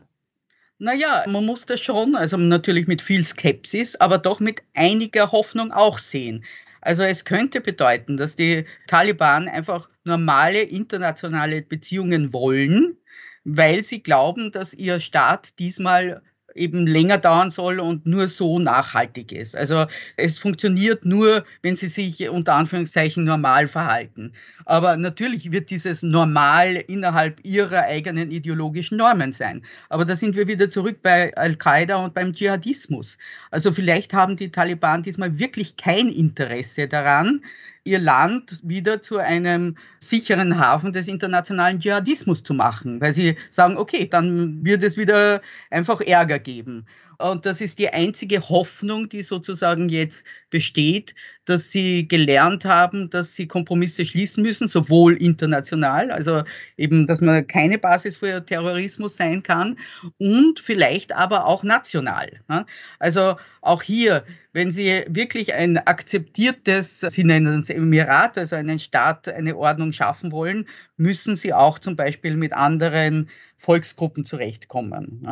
Naja, 0.77 1.23
man 1.27 1.45
muss 1.45 1.65
das 1.65 1.79
schon, 1.79 2.15
also 2.15 2.37
natürlich 2.37 2.87
mit 2.87 3.01
viel 3.01 3.23
Skepsis, 3.23 3.95
aber 3.95 4.17
doch 4.17 4.39
mit 4.39 4.61
einiger 4.75 5.31
Hoffnung 5.31 5.71
auch 5.71 5.97
sehen. 5.97 6.43
Also 6.85 7.03
es 7.03 7.23
könnte 7.23 7.61
bedeuten, 7.61 8.17
dass 8.17 8.35
die 8.35 8.65
Taliban 8.87 9.47
einfach 9.47 9.87
normale 10.03 10.61
internationale 10.61 11.61
Beziehungen 11.61 12.33
wollen, 12.33 12.97
weil 13.45 13.83
sie 13.83 14.03
glauben, 14.03 14.51
dass 14.51 14.73
ihr 14.73 14.99
Staat 14.99 15.59
diesmal 15.59 16.21
eben 16.55 16.87
länger 16.87 17.17
dauern 17.17 17.51
soll 17.51 17.79
und 17.79 18.05
nur 18.05 18.27
so 18.27 18.59
nachhaltig 18.59 19.31
ist. 19.31 19.55
Also 19.55 19.85
es 20.17 20.37
funktioniert 20.37 21.05
nur, 21.05 21.43
wenn 21.61 21.75
sie 21.75 21.87
sich 21.87 22.27
unter 22.29 22.55
Anführungszeichen 22.55 23.23
normal 23.23 23.67
verhalten. 23.67 24.33
Aber 24.65 24.97
natürlich 24.97 25.51
wird 25.51 25.69
dieses 25.69 26.03
Normal 26.03 26.75
innerhalb 26.87 27.43
ihrer 27.43 27.83
eigenen 27.83 28.31
ideologischen 28.31 28.97
Normen 28.97 29.33
sein. 29.33 29.63
Aber 29.89 30.05
da 30.05 30.15
sind 30.15 30.35
wir 30.35 30.47
wieder 30.47 30.69
zurück 30.69 30.97
bei 31.01 31.35
Al-Qaida 31.35 31.97
und 31.97 32.13
beim 32.13 32.33
Dschihadismus. 32.33 33.17
Also 33.51 33.71
vielleicht 33.71 34.13
haben 34.13 34.35
die 34.35 34.51
Taliban 34.51 35.03
diesmal 35.03 35.39
wirklich 35.39 35.77
kein 35.77 36.09
Interesse 36.09 36.87
daran, 36.87 37.41
ihr 37.83 37.99
Land 37.99 38.59
wieder 38.63 39.01
zu 39.01 39.17
einem 39.17 39.75
sicheren 39.99 40.59
Hafen 40.59 40.93
des 40.93 41.07
internationalen 41.07 41.79
Dschihadismus 41.79 42.43
zu 42.43 42.53
machen, 42.53 43.01
weil 43.01 43.13
sie 43.13 43.35
sagen, 43.49 43.77
okay, 43.77 44.07
dann 44.09 44.63
wird 44.63 44.83
es 44.83 44.97
wieder 44.97 45.41
einfach 45.69 45.99
Ärger 46.01 46.39
geben. 46.39 46.85
Und 47.23 47.45
das 47.45 47.61
ist 47.61 47.79
die 47.79 47.87
einzige 47.87 48.49
Hoffnung, 48.49 49.07
die 49.07 49.21
sozusagen 49.21 49.87
jetzt 49.87 50.25
besteht, 50.49 51.15
dass 51.45 51.71
sie 51.71 52.05
gelernt 52.05 52.65
haben, 52.65 53.09
dass 53.09 53.33
sie 53.33 53.47
Kompromisse 53.47 54.05
schließen 54.05 54.43
müssen, 54.43 54.67
sowohl 54.67 55.15
international, 55.15 56.11
also 56.11 56.43
eben, 56.75 57.07
dass 57.07 57.21
man 57.21 57.47
keine 57.47 57.77
Basis 57.77 58.17
für 58.17 58.45
Terrorismus 58.45 59.15
sein 59.15 59.41
kann 59.41 59.77
und 60.17 60.59
vielleicht 60.59 61.15
aber 61.15 61.45
auch 61.45 61.63
national. 61.63 62.41
Ne? 62.49 62.65
Also 62.99 63.37
auch 63.61 63.81
hier, 63.81 64.25
wenn 64.51 64.69
Sie 64.71 65.05
wirklich 65.07 65.53
ein 65.53 65.77
akzeptiertes, 65.77 66.99
Sie 66.99 67.23
nennen 67.23 67.61
es 67.61 67.69
Emirat, 67.69 68.37
also 68.37 68.57
einen 68.57 68.79
Staat, 68.79 69.29
eine 69.29 69.55
Ordnung 69.55 69.93
schaffen 69.93 70.33
wollen, 70.33 70.67
müssen 70.97 71.37
Sie 71.37 71.53
auch 71.53 71.79
zum 71.79 71.95
Beispiel 71.95 72.35
mit 72.35 72.51
anderen 72.51 73.29
Volksgruppen 73.55 74.25
zurechtkommen. 74.25 75.25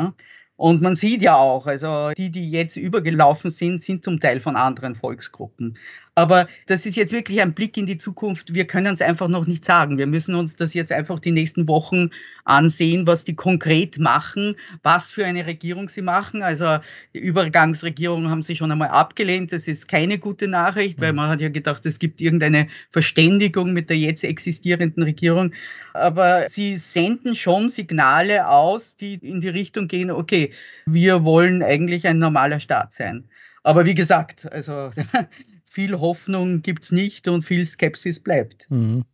Und 0.62 0.80
man 0.84 0.96
sieht 0.96 1.24
ja 1.24 1.38
auch, 1.38 1.66
also 1.66 2.12
die, 2.16 2.30
die 2.30 2.52
jetzt 2.52 2.78
übergelaufen 2.78 3.50
sind, 3.50 3.82
sind 3.82 4.04
zum 4.04 4.20
Teil 4.20 4.40
von 4.40 4.56
anderen 4.56 4.94
Volksgruppen. 4.94 5.76
Aber 6.16 6.48
das 6.68 6.86
ist 6.86 6.98
jetzt 6.98 7.14
wirklich 7.14 7.42
ein 7.42 7.54
Blick 7.54 7.78
in 7.78 7.86
die 7.86 7.98
Zukunft. 7.98 8.54
Wir 8.54 8.68
können 8.68 8.94
es 8.94 9.02
einfach 9.02 9.30
noch 9.30 9.48
nicht 9.48 9.64
sagen. 9.64 9.98
Wir 9.98 10.08
müssen 10.08 10.36
uns 10.36 10.58
das 10.58 10.74
jetzt 10.74 10.92
einfach 10.92 11.20
die 11.20 11.32
nächsten 11.32 11.70
Wochen 11.70 12.10
ansehen, 12.44 13.08
was 13.08 13.24
die 13.24 13.34
konkret 13.34 13.98
machen, 13.98 14.56
was 14.84 15.10
für 15.10 15.26
eine 15.26 15.46
Regierung 15.46 15.88
sie 15.88 16.02
machen. 16.02 16.44
Also 16.44 16.80
die 17.14 17.20
Übergangsregierung 17.20 18.30
haben 18.30 18.44
sie 18.44 18.58
schon 18.58 18.74
einmal 18.74 18.90
abgelehnt. 18.90 19.54
Das 19.54 19.70
ist 19.70 19.88
keine 19.88 20.20
gute 20.20 20.50
Nachricht, 20.50 21.00
weil 21.00 21.14
man 21.14 21.30
hat 21.30 21.40
ja 21.40 21.48
gedacht, 21.48 21.86
es 21.86 21.98
gibt 21.98 22.20
irgendeine 22.20 22.68
Verständigung 22.90 23.72
mit 23.72 23.90
der 23.90 23.98
jetzt 23.98 24.26
existierenden 24.26 25.04
Regierung. 25.04 25.54
Aber 25.94 26.50
sie 26.50 26.76
senden 26.76 27.38
schon 27.38 27.70
Signale 27.70 28.50
aus, 28.50 28.98
die 28.98 29.14
in 29.14 29.40
die 29.40 29.48
Richtung 29.48 29.88
gehen, 29.88 30.12
okay, 30.12 30.52
wir 30.86 31.24
wollen 31.24 31.64
eigentlich 31.64 32.06
ein 32.06 32.20
normaler 32.20 32.60
Staat 32.60 32.92
sein. 32.92 33.30
Aber 33.64 33.86
wie 33.86 33.96
gesagt, 33.96 34.52
also 34.52 34.92
viel 35.66 36.00
Hoffnung 36.00 36.62
gibt 36.62 36.84
es 36.84 36.92
nicht 36.92 37.28
und 37.28 37.44
viel 37.44 37.66
Skepsis 37.66 38.20
bleibt. 38.20 38.68
Mhm. 38.70 39.06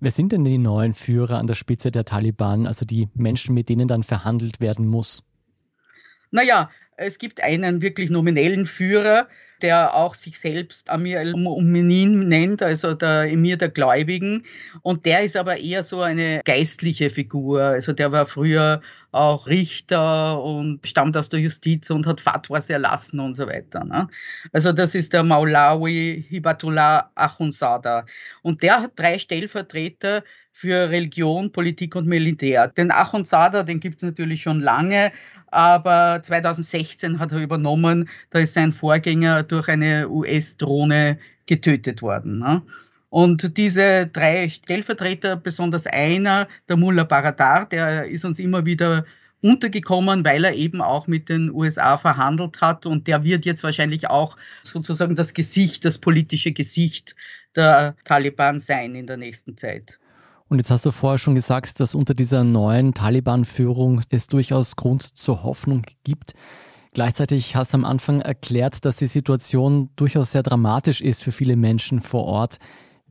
Wer 0.00 0.10
sind 0.10 0.32
denn 0.32 0.44
die 0.44 0.58
neuen 0.58 0.92
Führer 0.92 1.38
an 1.38 1.46
der 1.46 1.54
Spitze 1.54 1.90
der 1.90 2.04
Taliban, 2.04 2.66
also 2.66 2.84
die 2.84 3.08
Menschen, 3.14 3.54
mit 3.54 3.68
denen 3.68 3.88
dann 3.88 4.02
verhandelt 4.02 4.60
werden 4.60 4.86
muss? 4.86 5.24
Naja, 6.30 6.70
es 6.96 7.18
gibt 7.18 7.42
einen 7.42 7.80
wirklich 7.80 8.10
nominellen 8.10 8.66
Führer, 8.66 9.28
der 9.62 9.94
auch 9.94 10.14
sich 10.14 10.38
selbst 10.38 10.90
Amir 10.90 11.20
al-Mu'minin 11.20 12.24
nennt, 12.28 12.62
also 12.62 12.94
der 12.94 13.30
Emir 13.30 13.56
der 13.56 13.70
Gläubigen. 13.70 14.44
Und 14.82 15.06
der 15.06 15.22
ist 15.22 15.36
aber 15.36 15.56
eher 15.56 15.82
so 15.82 16.02
eine 16.02 16.40
geistliche 16.44 17.10
Figur. 17.10 17.62
Also 17.62 17.92
der 17.92 18.12
war 18.12 18.26
früher 18.26 18.80
auch 19.12 19.46
Richter 19.46 20.42
und 20.42 20.86
stammt 20.86 21.16
aus 21.16 21.28
der 21.28 21.40
Justiz 21.40 21.90
und 21.90 22.06
hat 22.06 22.20
Fatwas 22.20 22.68
erlassen 22.68 23.20
und 23.20 23.36
so 23.36 23.46
weiter. 23.46 23.84
Ne? 23.84 24.08
Also 24.52 24.72
das 24.72 24.94
ist 24.94 25.12
der 25.12 25.22
Maulawi 25.22 26.24
Hibatullah 26.28 27.10
Akhundzada. 27.14 28.04
Und 28.42 28.62
der 28.62 28.82
hat 28.82 28.92
drei 28.96 29.18
Stellvertreter 29.18 30.22
für 30.58 30.88
Religion, 30.88 31.52
Politik 31.52 31.94
und 31.96 32.06
Militär. 32.06 32.68
Den 32.68 32.90
Akhundzada, 32.90 33.62
den 33.62 33.78
gibt 33.78 33.96
es 33.96 34.04
natürlich 34.04 34.40
schon 34.40 34.60
lange, 34.60 35.12
aber 35.48 36.22
2016 36.22 37.18
hat 37.18 37.30
er 37.32 37.40
übernommen, 37.40 38.08
da 38.30 38.38
ist 38.38 38.54
sein 38.54 38.72
Vorgänger 38.72 39.42
durch 39.42 39.68
eine 39.68 40.08
US-Drohne 40.08 41.18
getötet 41.44 42.00
worden. 42.00 42.38
Ne? 42.38 42.62
Und 43.10 43.58
diese 43.58 44.06
drei 44.06 44.48
Stellvertreter, 44.48 45.36
besonders 45.36 45.86
einer, 45.86 46.48
der 46.70 46.78
Mullah 46.78 47.04
Baradar, 47.04 47.68
der 47.68 48.06
ist 48.06 48.24
uns 48.24 48.38
immer 48.38 48.64
wieder 48.64 49.04
untergekommen, 49.42 50.24
weil 50.24 50.42
er 50.42 50.54
eben 50.54 50.80
auch 50.80 51.06
mit 51.06 51.28
den 51.28 51.50
USA 51.50 51.98
verhandelt 51.98 52.62
hat 52.62 52.86
und 52.86 53.06
der 53.06 53.22
wird 53.24 53.44
jetzt 53.44 53.62
wahrscheinlich 53.62 54.08
auch 54.08 54.38
sozusagen 54.62 55.16
das 55.16 55.34
Gesicht, 55.34 55.84
das 55.84 55.98
politische 55.98 56.52
Gesicht 56.52 57.14
der 57.54 57.94
Taliban 58.04 58.58
sein 58.58 58.94
in 58.94 59.06
der 59.06 59.18
nächsten 59.18 59.58
Zeit. 59.58 59.98
Und 60.48 60.58
jetzt 60.58 60.70
hast 60.70 60.86
du 60.86 60.92
vorher 60.92 61.18
schon 61.18 61.34
gesagt, 61.34 61.80
dass 61.80 61.94
unter 61.94 62.14
dieser 62.14 62.44
neuen 62.44 62.94
Taliban-Führung 62.94 64.02
es 64.10 64.28
durchaus 64.28 64.76
Grund 64.76 65.02
zur 65.02 65.42
Hoffnung 65.42 65.82
gibt. 66.04 66.34
Gleichzeitig 66.94 67.56
hast 67.56 67.72
du 67.72 67.78
am 67.78 67.84
Anfang 67.84 68.20
erklärt, 68.20 68.84
dass 68.84 68.96
die 68.96 69.06
Situation 69.06 69.90
durchaus 69.96 70.32
sehr 70.32 70.42
dramatisch 70.42 71.00
ist 71.00 71.22
für 71.22 71.32
viele 71.32 71.56
Menschen 71.56 72.00
vor 72.00 72.24
Ort. 72.24 72.58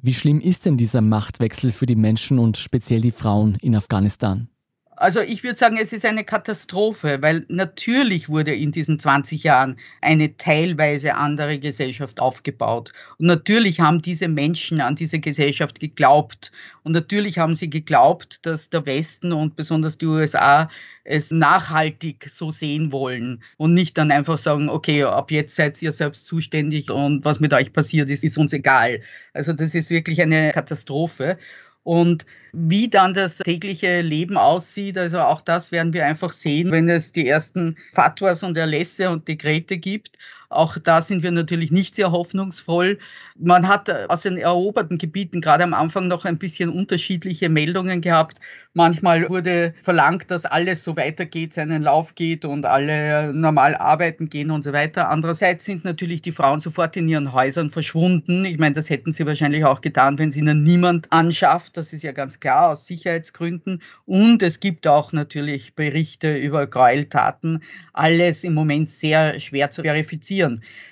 Wie 0.02 0.14
schlimm 0.14 0.40
ist 0.40 0.66
denn 0.66 0.78
dieser 0.78 1.02
Machtwechsel 1.02 1.72
für 1.72 1.86
die 1.86 1.96
Menschen 1.96 2.40
und 2.40 2.58
speziell 2.58 3.02
die 3.02 3.12
Frauen 3.12 3.56
in 3.62 3.76
Afghanistan? 3.76 4.50
Also 4.98 5.20
ich 5.20 5.44
würde 5.44 5.58
sagen, 5.58 5.78
es 5.78 5.92
ist 5.92 6.06
eine 6.06 6.24
Katastrophe, 6.24 7.22
weil 7.22 7.46
natürlich 7.50 8.30
wurde 8.30 8.56
in 8.56 8.72
diesen 8.72 8.98
20 8.98 9.44
Jahren 9.44 9.78
eine 10.02 10.38
teilweise 10.38 11.16
andere 11.16 11.60
Gesellschaft 11.60 12.22
aufgebaut. 12.22 12.94
Und 13.18 13.26
natürlich 13.28 13.82
haben 13.82 14.02
diese 14.02 14.30
Menschen 14.30 14.80
an 14.80 14.96
diese 14.96 15.20
Gesellschaft 15.20 15.82
geglaubt. 15.82 16.52
Und 16.84 16.94
natürlich 16.94 17.38
haben 17.38 17.56
sie 17.56 17.70
geglaubt, 17.70 18.46
dass 18.46 18.70
der 18.70 18.86
Westen 18.86 19.34
und 19.34 19.58
besonders 19.58 19.98
die 19.98 20.06
USA 20.06 20.70
es 21.04 21.30
nachhaltig 21.30 22.28
so 22.30 22.50
sehen 22.50 22.92
wollen 22.92 23.44
und 23.58 23.74
nicht 23.74 23.98
dann 23.98 24.12
einfach 24.12 24.38
sagen, 24.38 24.70
okay, 24.70 25.04
ab 25.04 25.30
jetzt 25.30 25.56
seid 25.56 25.80
ihr 25.82 25.92
selbst 25.92 26.26
zuständig 26.26 26.90
und 26.90 27.24
was 27.26 27.40
mit 27.40 27.54
euch 27.54 27.74
passiert 27.74 28.10
ist, 28.10 28.24
ist 28.24 28.38
uns 28.38 28.54
egal. 28.54 29.02
Also 29.34 29.54
das 29.54 29.76
ist 29.76 29.90
wirklich 29.90 30.22
eine 30.22 30.52
Katastrophe. 30.52 31.38
Und 31.86 32.26
wie 32.52 32.90
dann 32.90 33.14
das 33.14 33.38
tägliche 33.38 34.02
Leben 34.02 34.38
aussieht, 34.38 34.98
also 34.98 35.20
auch 35.20 35.40
das 35.40 35.72
werden 35.72 35.94
wir 35.94 36.04
einfach 36.04 36.34
sehen, 36.34 36.72
wenn 36.72 36.90
es 36.90 37.12
die 37.12 37.28
ersten 37.28 37.78
Fatwas 37.94 38.42
und 38.42 38.58
Erlässe 38.58 39.12
und 39.12 39.28
Dekrete 39.28 39.78
gibt. 39.78 40.18
Auch 40.50 40.78
da 40.78 41.02
sind 41.02 41.24
wir 41.24 41.32
natürlich 41.32 41.72
nicht 41.72 41.96
sehr 41.96 42.12
hoffnungsvoll. 42.12 43.00
Man 43.38 43.68
hat 43.68 43.90
aus 44.10 44.22
den 44.22 44.38
eroberten 44.38 44.98
Gebieten 44.98 45.42
gerade 45.42 45.64
am 45.64 45.74
Anfang 45.74 46.08
noch 46.08 46.26
ein 46.26 46.38
bisschen 46.38 46.70
unterschiedliche 46.70 47.50
Meldungen 47.50 48.02
gehabt. 48.02 48.40
Manchmal 48.74 49.30
wurde 49.30 49.74
verlangt, 49.84 50.30
dass 50.32 50.46
alles 50.46 50.84
so 50.84 50.96
weitergeht, 50.98 51.54
seinen 51.54 51.82
Lauf 51.82 52.16
geht 52.16 52.46
und 52.46 52.66
alle 52.66 53.34
normal 53.34 53.76
arbeiten 53.76 54.30
gehen 54.30 54.52
und 54.52 54.64
so 54.64 54.74
weiter. 54.74 55.10
Andererseits 55.10 55.66
sind 55.66 55.86
natürlich 55.86 56.22
die 56.22 56.32
Frauen 56.32 56.60
sofort 56.60 56.96
in 56.98 57.08
ihren 57.08 57.34
Häusern 57.34 57.70
verschwunden. 57.70 58.46
Ich 58.46 58.58
meine, 58.58 58.76
das 58.76 58.90
hätten 58.90 59.14
sie 59.14 59.26
wahrscheinlich 59.26 59.64
auch 59.66 59.82
getan, 59.82 60.18
wenn 60.20 60.32
sie 60.32 60.40
ihnen 60.40 60.64
niemand 60.64 61.12
anschafft. 61.12 61.78
Das 61.78 61.94
ist 61.94 62.04
ja 62.04 62.12
ganz 62.12 62.40
klar 62.40 62.70
aus 62.72 62.86
Sicherheitsgründen. 62.86 63.82
Und 64.06 64.44
es 64.44 64.60
gibt 64.60 64.88
auch 64.88 65.14
natürlich 65.14 65.76
Berichte 65.76 66.36
über 66.38 66.68
Gräueltaten. 66.68 67.64
Alles 67.94 68.44
im 68.44 68.54
Moment 68.54 68.90
sehr 68.90 69.40
schwer 69.40 69.72
zu 69.72 69.82
verifizieren. 69.84 70.35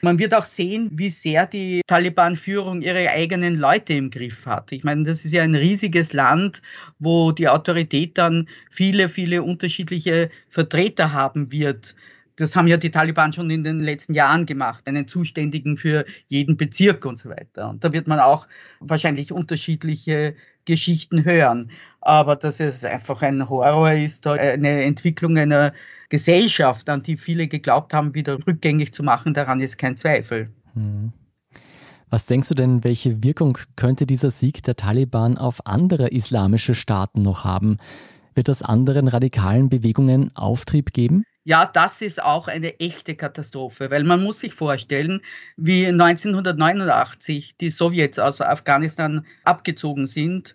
Man 0.01 0.19
wird 0.19 0.33
auch 0.33 0.45
sehen, 0.45 0.89
wie 0.93 1.09
sehr 1.09 1.45
die 1.45 1.81
Taliban-Führung 1.87 2.81
ihre 2.81 3.09
eigenen 3.09 3.55
Leute 3.55 3.93
im 3.93 4.09
Griff 4.09 4.45
hat. 4.45 4.71
Ich 4.71 4.83
meine, 4.83 5.03
das 5.03 5.25
ist 5.25 5.33
ja 5.33 5.43
ein 5.43 5.55
riesiges 5.55 6.13
Land, 6.13 6.61
wo 6.99 7.31
die 7.31 7.47
Autorität 7.47 8.17
dann 8.17 8.47
viele, 8.69 9.09
viele 9.09 9.43
unterschiedliche 9.43 10.29
Vertreter 10.47 11.13
haben 11.13 11.51
wird. 11.51 11.95
Das 12.35 12.55
haben 12.55 12.67
ja 12.67 12.77
die 12.77 12.89
Taliban 12.89 13.31
schon 13.31 13.49
in 13.51 13.63
den 13.63 13.79
letzten 13.79 14.15
Jahren 14.15 14.45
gemacht, 14.45 14.87
einen 14.87 15.07
Zuständigen 15.07 15.77
für 15.77 16.03
jeden 16.29 16.57
Bezirk 16.57 17.05
und 17.05 17.19
so 17.19 17.29
weiter. 17.29 17.69
Und 17.69 17.83
da 17.83 17.93
wird 17.93 18.07
man 18.07 18.19
auch 18.19 18.47
wahrscheinlich 18.79 19.31
unterschiedliche 19.31 20.35
Geschichten 20.65 21.25
hören. 21.25 21.69
Aber 22.01 22.35
dass 22.35 22.59
es 22.59 22.83
einfach 22.83 23.21
ein 23.21 23.49
Horror 23.49 23.91
ist, 23.91 24.25
eine 24.25 24.83
Entwicklung 24.83 25.37
einer 25.37 25.73
Gesellschaft, 26.13 26.91
an 26.91 27.01
die 27.01 27.17
viele 27.17 27.47
geglaubt 27.47 27.91
haben, 27.91 28.13
wieder 28.13 28.37
rückgängig 28.45 28.93
zu 28.93 29.01
machen, 29.01 29.33
daran 29.33 29.59
ist 29.61 29.79
kein 29.79 29.97
Zweifel. 29.97 30.47
Hm. 30.75 31.11
Was 32.11 32.27
denkst 32.27 32.49
du 32.49 32.53
denn, 32.53 32.83
welche 32.83 33.23
Wirkung 33.23 33.57
könnte 33.75 34.05
dieser 34.05 34.29
Sieg 34.29 34.61
der 34.61 34.75
Taliban 34.75 35.39
auf 35.39 35.65
andere 35.65 36.09
islamische 36.09 36.75
Staaten 36.75 37.23
noch 37.23 37.45
haben? 37.45 37.77
Wird 38.35 38.47
das 38.47 38.61
anderen 38.61 39.07
radikalen 39.07 39.69
Bewegungen 39.69 40.29
Auftrieb 40.35 40.93
geben? 40.93 41.23
Ja, 41.45 41.65
das 41.65 42.03
ist 42.03 42.21
auch 42.21 42.47
eine 42.47 42.79
echte 42.79 43.15
Katastrophe, 43.15 43.89
weil 43.89 44.03
man 44.03 44.21
muss 44.21 44.39
sich 44.41 44.53
vorstellen, 44.53 45.19
wie 45.57 45.87
1989 45.87 47.57
die 47.57 47.71
Sowjets 47.71 48.19
aus 48.19 48.39
Afghanistan 48.39 49.25
abgezogen 49.45 50.05
sind, 50.05 50.53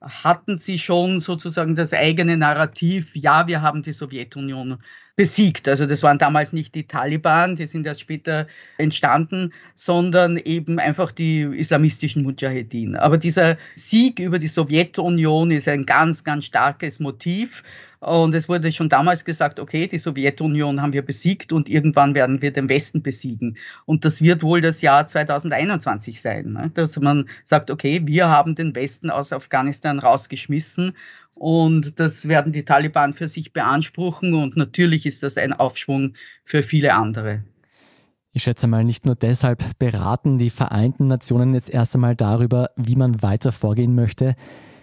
hatten 0.00 0.56
sie 0.56 0.78
schon 0.78 1.20
sozusagen 1.20 1.76
das 1.76 1.92
eigene 1.92 2.36
Narrativ, 2.36 3.14
ja, 3.14 3.46
wir 3.46 3.60
haben 3.60 3.82
die 3.82 3.92
Sowjetunion 3.92 4.78
besiegt. 5.16 5.68
Also 5.68 5.84
das 5.84 6.02
waren 6.02 6.16
damals 6.16 6.54
nicht 6.54 6.74
die 6.74 6.86
Taliban, 6.86 7.56
die 7.56 7.66
sind 7.66 7.86
erst 7.86 8.00
später 8.00 8.46
entstanden, 8.78 9.52
sondern 9.74 10.38
eben 10.38 10.78
einfach 10.78 11.12
die 11.12 11.42
islamistischen 11.42 12.22
Mujahedin. 12.22 12.96
Aber 12.96 13.18
dieser 13.18 13.58
Sieg 13.74 14.18
über 14.18 14.38
die 14.38 14.48
Sowjetunion 14.48 15.50
ist 15.50 15.68
ein 15.68 15.84
ganz, 15.84 16.24
ganz 16.24 16.46
starkes 16.46 17.00
Motiv. 17.00 17.62
Und 18.00 18.34
es 18.34 18.48
wurde 18.48 18.72
schon 18.72 18.88
damals 18.88 19.26
gesagt, 19.26 19.60
okay, 19.60 19.86
die 19.86 19.98
Sowjetunion 19.98 20.80
haben 20.80 20.94
wir 20.94 21.04
besiegt 21.04 21.52
und 21.52 21.68
irgendwann 21.68 22.14
werden 22.14 22.40
wir 22.40 22.50
den 22.50 22.70
Westen 22.70 23.02
besiegen. 23.02 23.58
Und 23.84 24.06
das 24.06 24.22
wird 24.22 24.42
wohl 24.42 24.62
das 24.62 24.80
Jahr 24.80 25.06
2021 25.06 26.20
sein, 26.20 26.52
ne? 26.52 26.70
dass 26.72 26.98
man 26.98 27.28
sagt, 27.44 27.70
okay, 27.70 28.00
wir 28.04 28.30
haben 28.30 28.54
den 28.54 28.74
Westen 28.74 29.10
aus 29.10 29.34
Afghanistan 29.34 29.98
rausgeschmissen 29.98 30.96
und 31.34 32.00
das 32.00 32.26
werden 32.26 32.52
die 32.52 32.64
Taliban 32.64 33.12
für 33.12 33.28
sich 33.28 33.52
beanspruchen 33.52 34.32
und 34.32 34.56
natürlich 34.56 35.04
ist 35.04 35.22
das 35.22 35.36
ein 35.36 35.52
Aufschwung 35.52 36.14
für 36.42 36.62
viele 36.62 36.94
andere. 36.94 37.42
Ich 38.32 38.44
schätze 38.44 38.66
mal, 38.66 38.84
nicht 38.84 39.06
nur 39.06 39.16
deshalb 39.16 39.78
beraten 39.78 40.38
die 40.38 40.50
Vereinten 40.50 41.08
Nationen 41.08 41.52
jetzt 41.52 41.68
erst 41.68 41.96
einmal 41.96 42.14
darüber, 42.16 42.70
wie 42.76 42.94
man 42.94 43.22
weiter 43.22 43.52
vorgehen 43.52 43.94
möchte. 43.94 44.36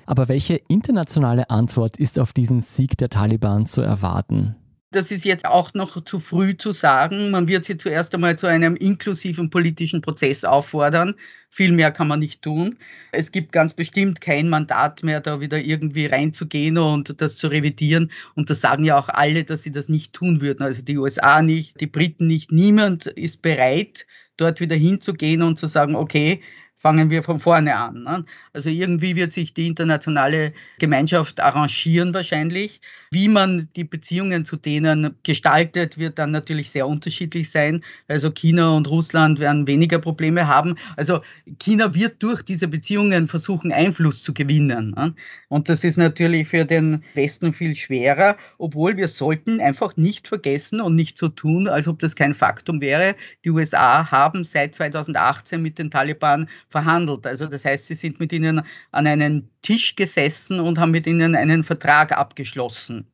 Aber 0.08 0.30
welche 0.30 0.56
internationale 0.56 1.50
Antwort 1.50 1.98
ist 1.98 2.18
auf 2.18 2.34
diesen 2.34 2.62
Sieg 2.62 2.98
der 2.98 3.10
Taliban 3.10 3.68
zu 3.68 3.82
erwarten? 3.82 4.56
Das 4.92 5.12
ist 5.12 5.26
jetzt 5.26 5.46
auch 5.46 5.74
noch 5.74 6.02
zu 6.06 6.18
früh 6.18 6.56
zu 6.56 6.72
sagen. 6.72 7.30
Man 7.30 7.50
wird 7.50 7.66
sie 7.66 7.78
zuerst 7.78 8.16
einmal 8.16 8.38
zu 8.38 8.48
einem 8.48 8.78
inklusiven 8.78 9.50
politischen 9.50 10.00
Prozess 10.00 10.46
auffordern. 10.46 11.14
Viel 11.50 11.74
mehr 11.74 11.92
kann 11.92 12.08
man 12.08 12.22
nicht 12.22 12.42
tun. 12.42 12.78
Es 13.12 13.34
gibt 13.34 13.52
ganz 13.52 13.74
bestimmt 13.74 14.22
kein 14.22 14.48
Mandat 14.48 15.04
mehr, 15.04 15.20
da 15.20 15.42
wieder 15.42 15.60
irgendwie 15.60 16.06
reinzugehen 16.06 16.78
und 16.78 17.22
das 17.22 17.36
zu 17.36 17.48
revidieren. 17.48 18.10
Und 18.36 18.50
das 18.50 18.62
sagen 18.62 18.86
ja 18.86 18.98
auch 18.98 19.10
alle, 19.10 19.44
dass 19.44 19.64
sie 19.64 19.74
das 19.74 19.90
nicht 19.90 20.14
tun 20.14 20.40
würden. 20.40 20.64
Also 20.64 20.82
die 20.84 20.98
USA 20.98 21.42
nicht, 21.42 21.82
die 21.82 21.88
Briten 21.88 22.28
nicht. 22.28 22.54
Niemand 22.54 23.08
ist 23.08 23.42
bereit, 23.42 24.08
dort 24.38 24.62
wieder 24.62 24.78
hinzugehen 24.78 25.42
und 25.42 25.60
zu 25.60 25.68
sagen, 25.68 25.96
okay, 25.96 26.42
fangen 26.78 27.10
wir 27.10 27.24
von 27.24 27.40
vorne 27.40 27.76
an. 27.76 28.04
Ne? 28.04 28.26
Also 28.54 28.70
irgendwie 28.70 29.16
wird 29.16 29.34
sich 29.34 29.54
die 29.54 29.68
internationale 29.68 30.54
Gemeinschaft 30.80 31.40
arrangieren 31.40 32.14
wahrscheinlich. 32.14 32.82
Wie 33.10 33.28
man 33.30 33.70
die 33.76 33.84
Beziehungen 33.84 34.46
zu 34.46 34.58
denen 34.58 35.16
gestaltet, 35.24 35.98
wird 35.98 36.20
dann 36.20 36.32
natürlich 36.32 36.70
sehr 36.70 36.88
unterschiedlich 36.88 37.50
sein. 37.50 37.84
Also 38.08 38.32
China 38.32 38.76
und 38.76 38.88
Russland 38.88 39.40
werden 39.40 39.66
weniger 39.66 40.00
Probleme 40.00 40.48
haben. 40.48 40.76
Also 40.98 41.22
China 41.60 41.96
wird 41.96 42.22
durch 42.22 42.44
diese 42.44 42.68
Beziehungen 42.68 43.28
versuchen, 43.28 43.72
Einfluss 43.72 44.24
zu 44.24 44.34
gewinnen. 44.34 44.94
Ne? 44.96 45.16
Und 45.48 45.70
das 45.70 45.84
ist 45.84 45.98
natürlich 45.98 46.48
für 46.50 46.66
den 46.66 47.04
Westen 47.16 47.54
viel 47.54 47.76
schwerer, 47.76 48.36
obwohl 48.58 48.98
wir 48.98 49.08
sollten 49.08 49.62
einfach 49.62 49.96
nicht 49.96 50.28
vergessen 50.28 50.82
und 50.82 50.96
nicht 50.96 51.18
so 51.18 51.30
tun, 51.30 51.68
als 51.68 51.88
ob 51.88 52.00
das 52.00 52.16
kein 52.16 52.34
Faktum 52.34 52.82
wäre. 52.82 53.16
Die 53.46 53.50
USA 53.50 54.12
haben 54.12 54.44
seit 54.44 54.76
2018 54.76 55.62
mit 55.62 55.80
den 55.80 55.90
Taliban 55.90 56.50
verhandelt. 56.70 57.26
Also 57.26 57.48
das 57.48 57.66
heißt, 57.66 57.86
sie 57.86 57.96
sind 57.96 58.20
mit 58.20 58.34
ihnen 58.34 58.62
an 58.92 59.08
einen 59.08 59.50
Tisch 59.62 59.96
gesessen 59.96 60.60
und 60.60 60.78
haben 60.80 60.92
mit 60.92 61.08
ihnen 61.08 61.36
einen 61.36 61.64
Vertrag 61.64 62.12
abgeschlossen. 62.12 63.08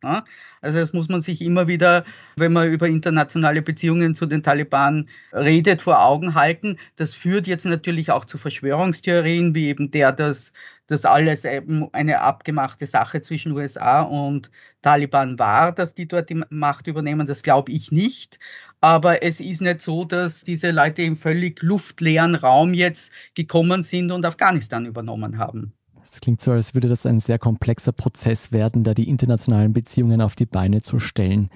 Also 0.62 0.80
das 0.80 0.94
muss 0.94 1.10
man 1.10 1.22
sich 1.22 1.42
immer 1.42 1.68
wieder, 1.68 2.04
wenn 2.36 2.54
man 2.54 2.72
über 2.72 2.88
internationale 2.88 3.62
Beziehungen 3.62 4.16
zu 4.16 4.26
den 4.26 4.44
Taliban 4.44 5.08
redet, 5.34 5.82
vor 5.82 6.04
Augen 6.04 6.36
halten. 6.36 6.78
Das 6.96 7.14
führt 7.14 7.48
jetzt 7.48 7.66
natürlich 7.66 8.12
auch 8.12 8.26
zu 8.26 8.38
Verschwörungstheorien, 8.38 9.54
wie 9.56 9.68
eben 9.68 9.92
der, 9.92 10.12
dass 10.12 10.54
das 10.88 11.06
alles 11.06 11.46
eben 11.46 11.88
eine 11.94 12.20
abgemachte 12.20 12.88
Sache 12.88 13.22
zwischen 13.22 13.54
USA 13.54 14.02
und 14.02 14.52
Taliban 14.82 15.40
war, 15.40 15.72
dass 15.72 15.96
die 15.96 16.08
dort 16.08 16.30
die 16.30 16.44
Macht 16.50 16.88
übernehmen. 16.88 17.26
Das 17.26 17.42
glaube 17.42 17.72
ich 17.72 17.92
nicht. 17.92 18.40
Aber 18.84 19.24
es 19.24 19.40
ist 19.40 19.62
nicht 19.62 19.82
so, 19.82 20.04
dass 20.04 20.44
diese 20.44 20.72
Leute 20.72 21.04
im 21.04 21.16
völlig 21.16 21.64
luftleeren 21.64 22.36
Raum 22.36 22.74
jetzt 22.74 23.14
gekommen 23.34 23.82
sind 23.82 24.12
und 24.12 24.26
Afghanistan 24.26 24.86
übernommen 24.86 25.38
haben. 25.38 25.72
Es 26.04 26.20
klingt 26.20 26.42
so, 26.42 26.52
als 26.52 26.74
würde 26.74 26.90
das 26.90 27.06
ein 27.06 27.22
sehr 27.22 27.40
komplexer 27.40 27.94
Prozess 27.94 28.52
werden, 28.52 28.84
da 28.84 28.94
die 28.94 29.08
internationalen 29.08 29.72
Beziehungen 29.72 30.20
auf 30.20 30.36
die 30.36 30.46
Beine 30.46 30.82
zu 30.82 31.00
stellen. 31.00 31.50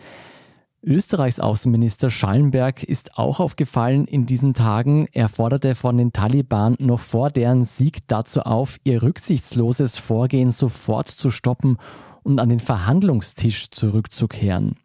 Österreichs 0.81 1.41
Außenminister 1.41 2.09
Schallenberg 2.09 2.83
ist 2.83 3.17
auch 3.17 3.41
aufgefallen 3.41 4.05
in 4.05 4.25
diesen 4.25 4.53
Tagen. 4.53 5.09
Er 5.11 5.27
forderte 5.27 5.75
von 5.75 5.97
den 5.97 6.13
Taliban 6.13 6.77
noch 6.79 7.01
vor 7.01 7.29
deren 7.29 7.65
Sieg 7.65 8.07
dazu 8.07 8.43
auf, 8.43 8.77
ihr 8.85 9.03
rücksichtsloses 9.03 9.97
Vorgehen 9.97 10.51
sofort 10.51 11.09
zu 11.09 11.29
stoppen 11.29 11.77
und 12.23 12.39
an 12.39 12.47
den 12.47 12.61
Verhandlungstisch 12.61 13.69
zurückzukehren. 13.69 14.77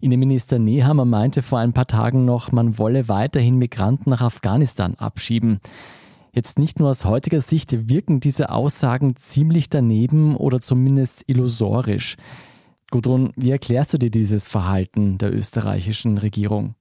Innenminister 0.00 0.58
Nehammer 0.58 1.04
meinte 1.04 1.42
vor 1.42 1.58
ein 1.58 1.72
paar 1.72 1.86
Tagen 1.86 2.24
noch, 2.24 2.52
man 2.52 2.78
wolle 2.78 3.08
weiterhin 3.08 3.58
Migranten 3.58 4.10
nach 4.10 4.22
Afghanistan 4.22 4.94
abschieben. 4.96 5.60
Jetzt 6.34 6.58
nicht 6.58 6.80
nur 6.80 6.90
aus 6.90 7.04
heutiger 7.04 7.40
Sicht 7.40 7.88
wirken 7.90 8.18
diese 8.18 8.50
Aussagen 8.50 9.16
ziemlich 9.16 9.68
daneben 9.68 10.34
oder 10.36 10.60
zumindest 10.60 11.24
illusorisch. 11.26 12.16
Gudrun, 12.90 13.32
wie 13.36 13.50
erklärst 13.50 13.92
du 13.94 13.98
dir 13.98 14.10
dieses 14.10 14.48
Verhalten 14.48 15.18
der 15.18 15.32
österreichischen 15.32 16.18
Regierung? 16.18 16.74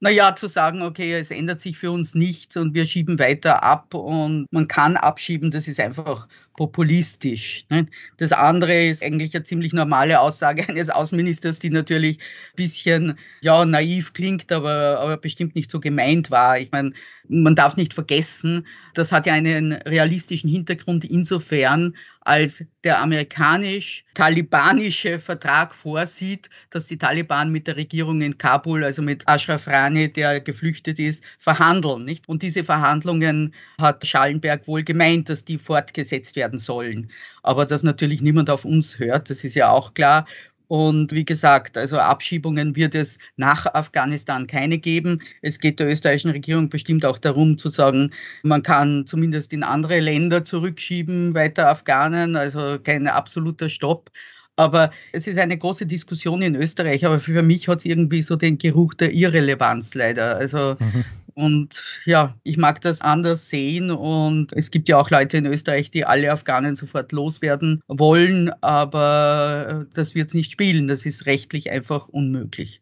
Naja, 0.00 0.36
zu 0.36 0.48
sagen, 0.48 0.82
okay, 0.82 1.14
es 1.14 1.30
ändert 1.30 1.60
sich 1.62 1.78
für 1.78 1.90
uns 1.90 2.14
nichts 2.14 2.56
und 2.56 2.74
wir 2.74 2.86
schieben 2.86 3.18
weiter 3.18 3.62
ab 3.62 3.94
und 3.94 4.46
man 4.50 4.68
kann 4.68 4.96
abschieben, 4.96 5.50
das 5.50 5.66
ist 5.66 5.80
einfach 5.80 6.28
populistisch. 6.56 7.66
Ne? 7.70 7.86
Das 8.16 8.32
andere 8.32 8.86
ist 8.86 9.02
eigentlich 9.02 9.34
eine 9.34 9.44
ziemlich 9.44 9.72
normale 9.72 10.20
Aussage 10.20 10.64
eines 10.68 10.90
Außenministers, 10.90 11.58
die 11.58 11.70
natürlich 11.70 12.18
ein 12.18 12.56
bisschen 12.56 13.18
ja, 13.40 13.64
naiv 13.64 14.12
klingt, 14.12 14.50
aber, 14.52 15.00
aber 15.00 15.16
bestimmt 15.16 15.54
nicht 15.54 15.70
so 15.70 15.80
gemeint 15.80 16.30
war. 16.30 16.58
Ich 16.58 16.70
meine, 16.72 16.92
man 17.28 17.54
darf 17.54 17.76
nicht 17.76 17.94
vergessen, 17.94 18.66
das 18.94 19.12
hat 19.12 19.26
ja 19.26 19.32
einen 19.32 19.72
realistischen 19.72 20.50
Hintergrund 20.50 21.04
insofern, 21.04 21.96
als 22.20 22.64
der 22.84 23.02
amerikanisch-talibanische 23.02 25.18
Vertrag 25.18 25.74
vorsieht, 25.74 26.48
dass 26.70 26.86
die 26.86 26.96
Taliban 26.96 27.50
mit 27.50 27.66
der 27.66 27.76
Regierung 27.76 28.22
in 28.22 28.38
Kabul, 28.38 28.84
also 28.84 29.02
mit 29.02 29.28
Ashraf 29.28 29.66
Rani, 29.66 30.12
der 30.12 30.40
geflüchtet 30.40 30.98
ist, 30.98 31.24
verhandeln. 31.38 32.04
Nicht? 32.04 32.28
Und 32.28 32.42
diese 32.42 32.64
Verhandlungen 32.64 33.54
hat 33.78 34.06
Schallenberg 34.06 34.66
wohl 34.66 34.82
gemeint, 34.82 35.28
dass 35.28 35.44
die 35.44 35.58
fortgesetzt 35.58 36.36
werden 36.36 36.43
sollen. 36.52 37.10
Aber 37.42 37.66
dass 37.66 37.82
natürlich 37.82 38.20
niemand 38.20 38.50
auf 38.50 38.64
uns 38.64 38.98
hört, 38.98 39.30
das 39.30 39.44
ist 39.44 39.54
ja 39.54 39.70
auch 39.70 39.94
klar. 39.94 40.26
Und 40.68 41.12
wie 41.12 41.24
gesagt, 41.24 41.76
also 41.76 41.98
Abschiebungen 41.98 42.74
wird 42.74 42.94
es 42.94 43.18
nach 43.36 43.66
Afghanistan 43.66 44.46
keine 44.46 44.78
geben. 44.78 45.20
Es 45.42 45.58
geht 45.58 45.78
der 45.78 45.88
österreichischen 45.88 46.30
Regierung 46.30 46.70
bestimmt 46.70 47.04
auch 47.04 47.18
darum 47.18 47.58
zu 47.58 47.68
sagen, 47.68 48.10
man 48.42 48.62
kann 48.62 49.06
zumindest 49.06 49.52
in 49.52 49.62
andere 49.62 50.00
Länder 50.00 50.44
zurückschieben, 50.44 51.34
weiter 51.34 51.68
Afghanen, 51.68 52.34
also 52.36 52.78
kein 52.82 53.06
absoluter 53.06 53.68
Stopp. 53.68 54.10
Aber 54.56 54.90
es 55.12 55.26
ist 55.26 55.38
eine 55.38 55.58
große 55.58 55.84
Diskussion 55.84 56.40
in 56.40 56.54
Österreich, 56.54 57.04
aber 57.04 57.18
für 57.18 57.42
mich 57.42 57.68
hat 57.68 57.80
es 57.80 57.84
irgendwie 57.84 58.22
so 58.22 58.36
den 58.36 58.56
Geruch 58.56 58.94
der 58.94 59.12
Irrelevanz 59.12 59.94
leider. 59.94 60.36
Also 60.36 60.76
mhm. 60.78 61.04
Und 61.34 61.74
ja, 62.04 62.34
ich 62.44 62.56
mag 62.56 62.80
das 62.80 63.00
anders 63.00 63.48
sehen 63.48 63.90
und 63.90 64.52
es 64.52 64.70
gibt 64.70 64.88
ja 64.88 64.98
auch 64.98 65.10
Leute 65.10 65.36
in 65.36 65.46
Österreich, 65.46 65.90
die 65.90 66.04
alle 66.04 66.30
Afghanen 66.30 66.76
sofort 66.76 67.12
loswerden 67.12 67.82
wollen, 67.88 68.50
aber 68.62 69.86
das 69.94 70.14
wird 70.14 70.28
es 70.28 70.34
nicht 70.34 70.52
spielen. 70.52 70.88
Das 70.88 71.04
ist 71.04 71.26
rechtlich 71.26 71.70
einfach 71.70 72.08
unmöglich. 72.08 72.80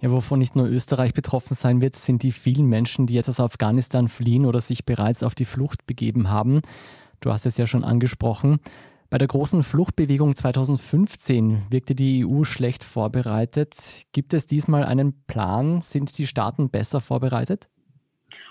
Ja, 0.00 0.10
wovon 0.10 0.38
nicht 0.38 0.56
nur 0.56 0.66
Österreich 0.66 1.14
betroffen 1.14 1.54
sein 1.54 1.80
wird, 1.80 1.96
sind 1.96 2.22
die 2.22 2.32
vielen 2.32 2.66
Menschen, 2.66 3.06
die 3.06 3.14
jetzt 3.14 3.28
aus 3.28 3.40
Afghanistan 3.40 4.08
fliehen 4.08 4.44
oder 4.44 4.60
sich 4.60 4.84
bereits 4.84 5.22
auf 5.22 5.34
die 5.34 5.46
Flucht 5.46 5.86
begeben 5.86 6.28
haben. 6.28 6.60
Du 7.20 7.32
hast 7.32 7.46
es 7.46 7.56
ja 7.56 7.66
schon 7.66 7.82
angesprochen. 7.82 8.60
Bei 9.08 9.18
der 9.18 9.28
großen 9.28 9.62
Fluchtbewegung 9.62 10.34
2015 10.34 11.66
wirkte 11.70 11.94
die 11.94 12.26
EU 12.26 12.42
schlecht 12.42 12.82
vorbereitet. 12.82 14.06
Gibt 14.12 14.34
es 14.34 14.46
diesmal 14.46 14.84
einen 14.84 15.24
Plan? 15.26 15.80
Sind 15.80 16.18
die 16.18 16.26
Staaten 16.26 16.70
besser 16.70 17.00
vorbereitet? 17.00 17.68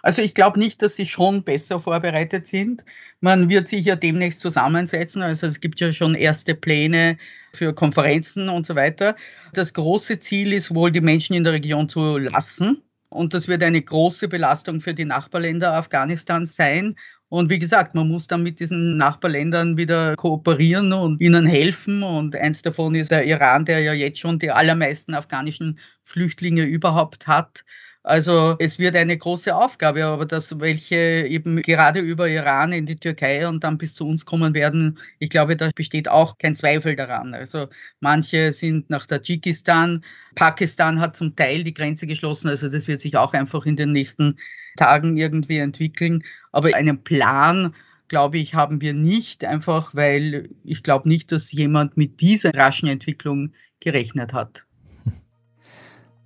Also 0.01 0.21
ich 0.21 0.33
glaube 0.33 0.57
nicht, 0.59 0.81
dass 0.81 0.95
sie 0.95 1.05
schon 1.05 1.43
besser 1.43 1.81
vorbereitet 1.81 2.47
sind. 2.47 2.85
Man 3.19 3.49
wird 3.49 3.67
sich 3.67 3.85
ja 3.85 3.97
demnächst 3.97 4.39
zusammensetzen. 4.39 5.21
Also 5.21 5.47
es 5.47 5.59
gibt 5.59 5.81
ja 5.81 5.91
schon 5.91 6.15
erste 6.15 6.55
Pläne 6.55 7.17
für 7.53 7.73
Konferenzen 7.73 8.47
und 8.47 8.65
so 8.65 8.75
weiter. 8.75 9.17
Das 9.53 9.73
große 9.73 10.19
Ziel 10.21 10.53
ist 10.53 10.73
wohl, 10.73 10.91
die 10.91 11.01
Menschen 11.01 11.35
in 11.35 11.43
der 11.43 11.53
Region 11.53 11.89
zu 11.89 12.17
lassen. 12.17 12.81
Und 13.09 13.33
das 13.33 13.47
wird 13.47 13.63
eine 13.63 13.81
große 13.81 14.27
Belastung 14.27 14.81
für 14.81 14.93
die 14.93 15.05
Nachbarländer 15.05 15.73
Afghanistans 15.73 16.55
sein. 16.55 16.95
Und 17.29 17.49
wie 17.49 17.59
gesagt, 17.59 17.95
man 17.95 18.07
muss 18.07 18.27
dann 18.27 18.43
mit 18.43 18.59
diesen 18.59 18.97
Nachbarländern 18.97 19.77
wieder 19.77 20.15
kooperieren 20.15 20.93
und 20.93 21.19
ihnen 21.21 21.45
helfen. 21.45 22.03
Und 22.03 22.35
eins 22.35 22.61
davon 22.61 22.95
ist 22.95 23.11
der 23.11 23.25
Iran, 23.25 23.65
der 23.65 23.79
ja 23.81 23.93
jetzt 23.93 24.19
schon 24.19 24.39
die 24.39 24.51
allermeisten 24.51 25.13
afghanischen 25.15 25.79
Flüchtlinge 26.03 26.63
überhaupt 26.63 27.27
hat. 27.27 27.65
Also 28.05 28.55
es 28.59 28.77
wird 28.77 28.95
eine 28.95 29.17
große 29.17 29.55
Aufgabe, 29.55 30.05
aber 30.05 30.27
dass 30.27 30.59
welche 30.59 31.25
eben 31.27 31.59
gerade 31.63 31.99
über 32.01 32.29
Iran 32.29 32.71
in 32.71 32.85
die 32.85 32.97
Türkei 32.97 33.47
und 33.47 33.63
dann 33.63 33.79
bis 33.79 33.95
zu 33.95 34.07
uns 34.07 34.25
kommen 34.25 34.53
werden, 34.53 34.99
ich 35.17 35.29
glaube, 35.31 35.57
da 35.57 35.71
besteht 35.73 36.07
auch 36.07 36.37
kein 36.37 36.55
Zweifel 36.55 36.95
daran. 36.95 37.33
Also 37.33 37.67
manche 38.01 38.53
sind 38.53 38.91
nach 38.91 39.07
Tadschikistan, 39.07 40.05
Pakistan 40.35 40.99
hat 40.99 41.15
zum 41.15 41.35
Teil 41.35 41.63
die 41.63 41.73
Grenze 41.73 42.05
geschlossen, 42.05 42.47
also 42.49 42.69
das 42.69 42.87
wird 42.87 43.01
sich 43.01 43.17
auch 43.17 43.33
einfach 43.33 43.65
in 43.65 43.75
den 43.75 43.91
nächsten 43.91 44.37
Tagen 44.75 45.17
irgendwie 45.17 45.57
entwickeln. 45.57 46.23
Aber 46.51 46.75
einen 46.75 47.03
Plan 47.03 47.73
glaube 48.07 48.37
ich, 48.37 48.53
haben 48.53 48.81
wir 48.81 48.93
nicht, 48.93 49.45
einfach 49.45 49.95
weil 49.95 50.49
ich 50.63 50.83
glaube 50.83 51.09
nicht, 51.09 51.31
dass 51.31 51.51
jemand 51.51 51.97
mit 51.97 52.21
dieser 52.21 52.53
raschen 52.53 52.87
Entwicklung 52.87 53.51
gerechnet 53.79 54.33
hat. 54.33 54.65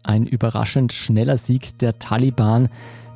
Ein 0.03 0.25
überraschend 0.25 0.93
schneller 0.93 1.37
Sieg 1.37 1.77
der 1.79 1.99
Taliban, 1.99 2.69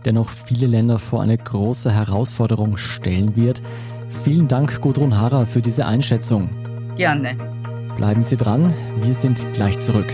der 0.05 0.13
noch 0.13 0.29
viele 0.29 0.67
Länder 0.67 0.99
vor 0.99 1.21
eine 1.21 1.37
große 1.37 1.91
Herausforderung 1.91 2.77
stellen 2.77 3.35
wird. 3.35 3.61
Vielen 4.09 4.47
Dank, 4.47 4.81
Gudrun 4.81 5.17
Harrer, 5.17 5.45
für 5.45 5.61
diese 5.61 5.85
Einschätzung. 5.85 6.49
Gerne. 6.97 7.35
Bleiben 7.95 8.23
Sie 8.23 8.37
dran, 8.37 8.73
wir 9.01 9.13
sind 9.13 9.45
gleich 9.53 9.79
zurück. 9.79 10.11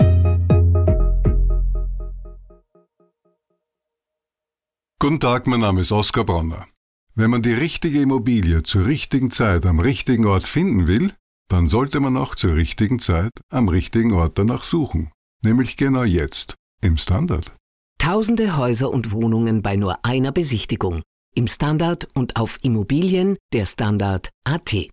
Guten 5.02 5.22
Tag, 5.22 5.48
mein 5.48 5.62
Name 5.62 5.80
ist 5.80 5.94
Oskar 5.94 6.26
Bronner. 6.26 6.68
Wenn 7.16 7.30
man 7.30 7.42
die 7.42 7.54
richtige 7.54 8.02
Immobilie 8.02 8.64
zur 8.64 8.86
richtigen 8.86 9.32
Zeit 9.32 9.66
am 9.66 9.80
richtigen 9.80 10.26
Ort 10.26 10.46
finden 10.46 10.88
will, 10.88 11.14
dann 11.48 11.70
sollte 11.70 12.02
man 12.02 12.18
auch 12.18 12.36
zur 12.36 12.56
richtigen 12.56 13.00
Zeit 13.00 13.32
am 13.50 13.70
richtigen 13.70 14.12
Ort 14.12 14.38
danach 14.38 14.66
suchen. 14.66 15.10
Nämlich 15.42 15.78
genau 15.78 16.04
jetzt. 16.04 16.56
Im 16.82 16.98
Standard. 16.98 17.54
Tausende 17.98 18.58
Häuser 18.58 18.92
und 18.92 19.14
Wohnungen 19.14 19.62
bei 19.62 19.78
nur 19.78 20.04
einer 20.04 20.34
Besichtigung. 20.34 21.02
Im 21.34 21.48
Standard 21.48 22.10
und 22.14 22.36
auf 22.36 22.58
Immobilien 22.62 23.38
der 23.54 23.68
Standard 23.68 24.32
AT. 24.44 24.90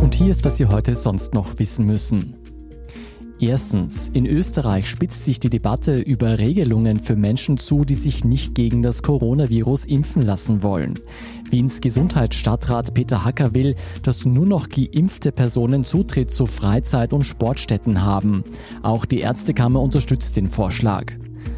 Und 0.00 0.14
hier 0.14 0.30
ist, 0.30 0.44
was 0.44 0.58
Sie 0.58 0.66
heute 0.66 0.94
sonst 0.94 1.34
noch 1.34 1.58
wissen 1.58 1.84
müssen. 1.84 2.39
Erstens, 3.42 4.10
in 4.12 4.26
Österreich 4.26 4.86
spitzt 4.86 5.24
sich 5.24 5.40
die 5.40 5.48
Debatte 5.48 5.98
über 5.98 6.38
Regelungen 6.38 7.00
für 7.00 7.16
Menschen 7.16 7.56
zu, 7.56 7.86
die 7.86 7.94
sich 7.94 8.22
nicht 8.22 8.54
gegen 8.54 8.82
das 8.82 9.02
Coronavirus 9.02 9.86
impfen 9.86 10.20
lassen 10.20 10.62
wollen. 10.62 10.98
Wiens 11.48 11.80
Gesundheitsstadtrat 11.80 12.92
Peter 12.92 13.24
Hacker 13.24 13.54
will, 13.54 13.76
dass 14.02 14.26
nur 14.26 14.44
noch 14.44 14.68
geimpfte 14.68 15.32
Personen 15.32 15.84
Zutritt 15.84 16.30
zu 16.30 16.44
Freizeit- 16.44 17.14
und 17.14 17.24
Sportstätten 17.24 18.02
haben. 18.02 18.44
Auch 18.82 19.06
die 19.06 19.20
Ärztekammer 19.20 19.80
unterstützt 19.80 20.36
den 20.36 20.50
Vorschlag. 20.50 21.12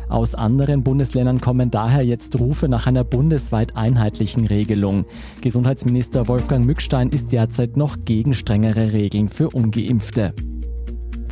Aus 0.08 0.36
anderen 0.36 0.84
Bundesländern 0.84 1.40
kommen 1.40 1.72
daher 1.72 2.04
jetzt 2.04 2.38
Rufe 2.38 2.68
nach 2.68 2.86
einer 2.86 3.02
bundesweit 3.02 3.74
einheitlichen 3.74 4.46
Regelung. 4.46 5.04
Gesundheitsminister 5.40 6.28
Wolfgang 6.28 6.64
Mückstein 6.64 7.08
ist 7.08 7.32
derzeit 7.32 7.76
noch 7.76 7.96
gegen 8.04 8.34
strengere 8.34 8.92
Regeln 8.92 9.28
für 9.28 9.50
ungeimpfte. 9.50 10.32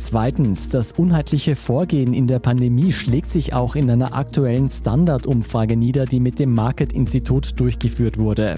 Zweitens, 0.03 0.67
das 0.67 0.93
unheitliche 0.93 1.55
Vorgehen 1.55 2.15
in 2.15 2.25
der 2.25 2.39
Pandemie 2.39 2.91
schlägt 2.91 3.29
sich 3.29 3.53
auch 3.53 3.75
in 3.75 3.87
einer 3.87 4.15
aktuellen 4.15 4.67
Standardumfrage 4.67 5.77
nieder, 5.77 6.07
die 6.07 6.19
mit 6.19 6.39
dem 6.39 6.55
Market 6.55 6.91
Institut 6.91 7.59
durchgeführt 7.59 8.17
wurde. 8.17 8.55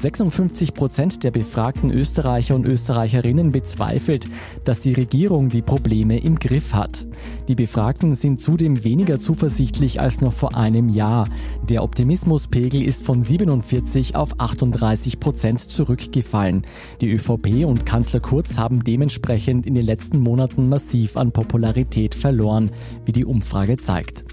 56 0.00 0.72
Prozent 0.72 1.24
der 1.24 1.30
befragten 1.30 1.90
Österreicher 1.90 2.54
und 2.54 2.64
Österreicherinnen 2.64 3.52
bezweifelt, 3.52 4.28
dass 4.64 4.80
die 4.80 4.94
Regierung 4.94 5.50
die 5.50 5.60
Probleme 5.60 6.18
im 6.18 6.38
Griff 6.38 6.72
hat. 6.72 7.06
Die 7.48 7.54
Befragten 7.54 8.14
sind 8.14 8.40
zudem 8.40 8.82
weniger 8.82 9.18
zuversichtlich 9.18 10.00
als 10.00 10.22
noch 10.22 10.32
vor 10.32 10.56
einem 10.56 10.88
Jahr. 10.88 11.28
Der 11.68 11.82
Optimismuspegel 11.82 12.82
ist 12.82 13.04
von 13.04 13.20
47 13.20 14.16
auf 14.16 14.40
38 14.40 15.20
Prozent 15.20 15.60
zurückgefallen. 15.60 16.66
Die 17.02 17.10
ÖVP 17.10 17.66
und 17.66 17.84
Kanzler 17.84 18.20
Kurz 18.20 18.56
haben 18.56 18.82
dementsprechend 18.82 19.66
in 19.66 19.74
den 19.74 19.84
letzten 19.84 20.20
Monaten 20.20 20.70
massiv 20.70 21.18
an 21.18 21.32
Popularität 21.32 22.14
verloren, 22.14 22.70
wie 23.04 23.12
die 23.12 23.26
Umfrage 23.26 23.76
zeigt. 23.76 24.24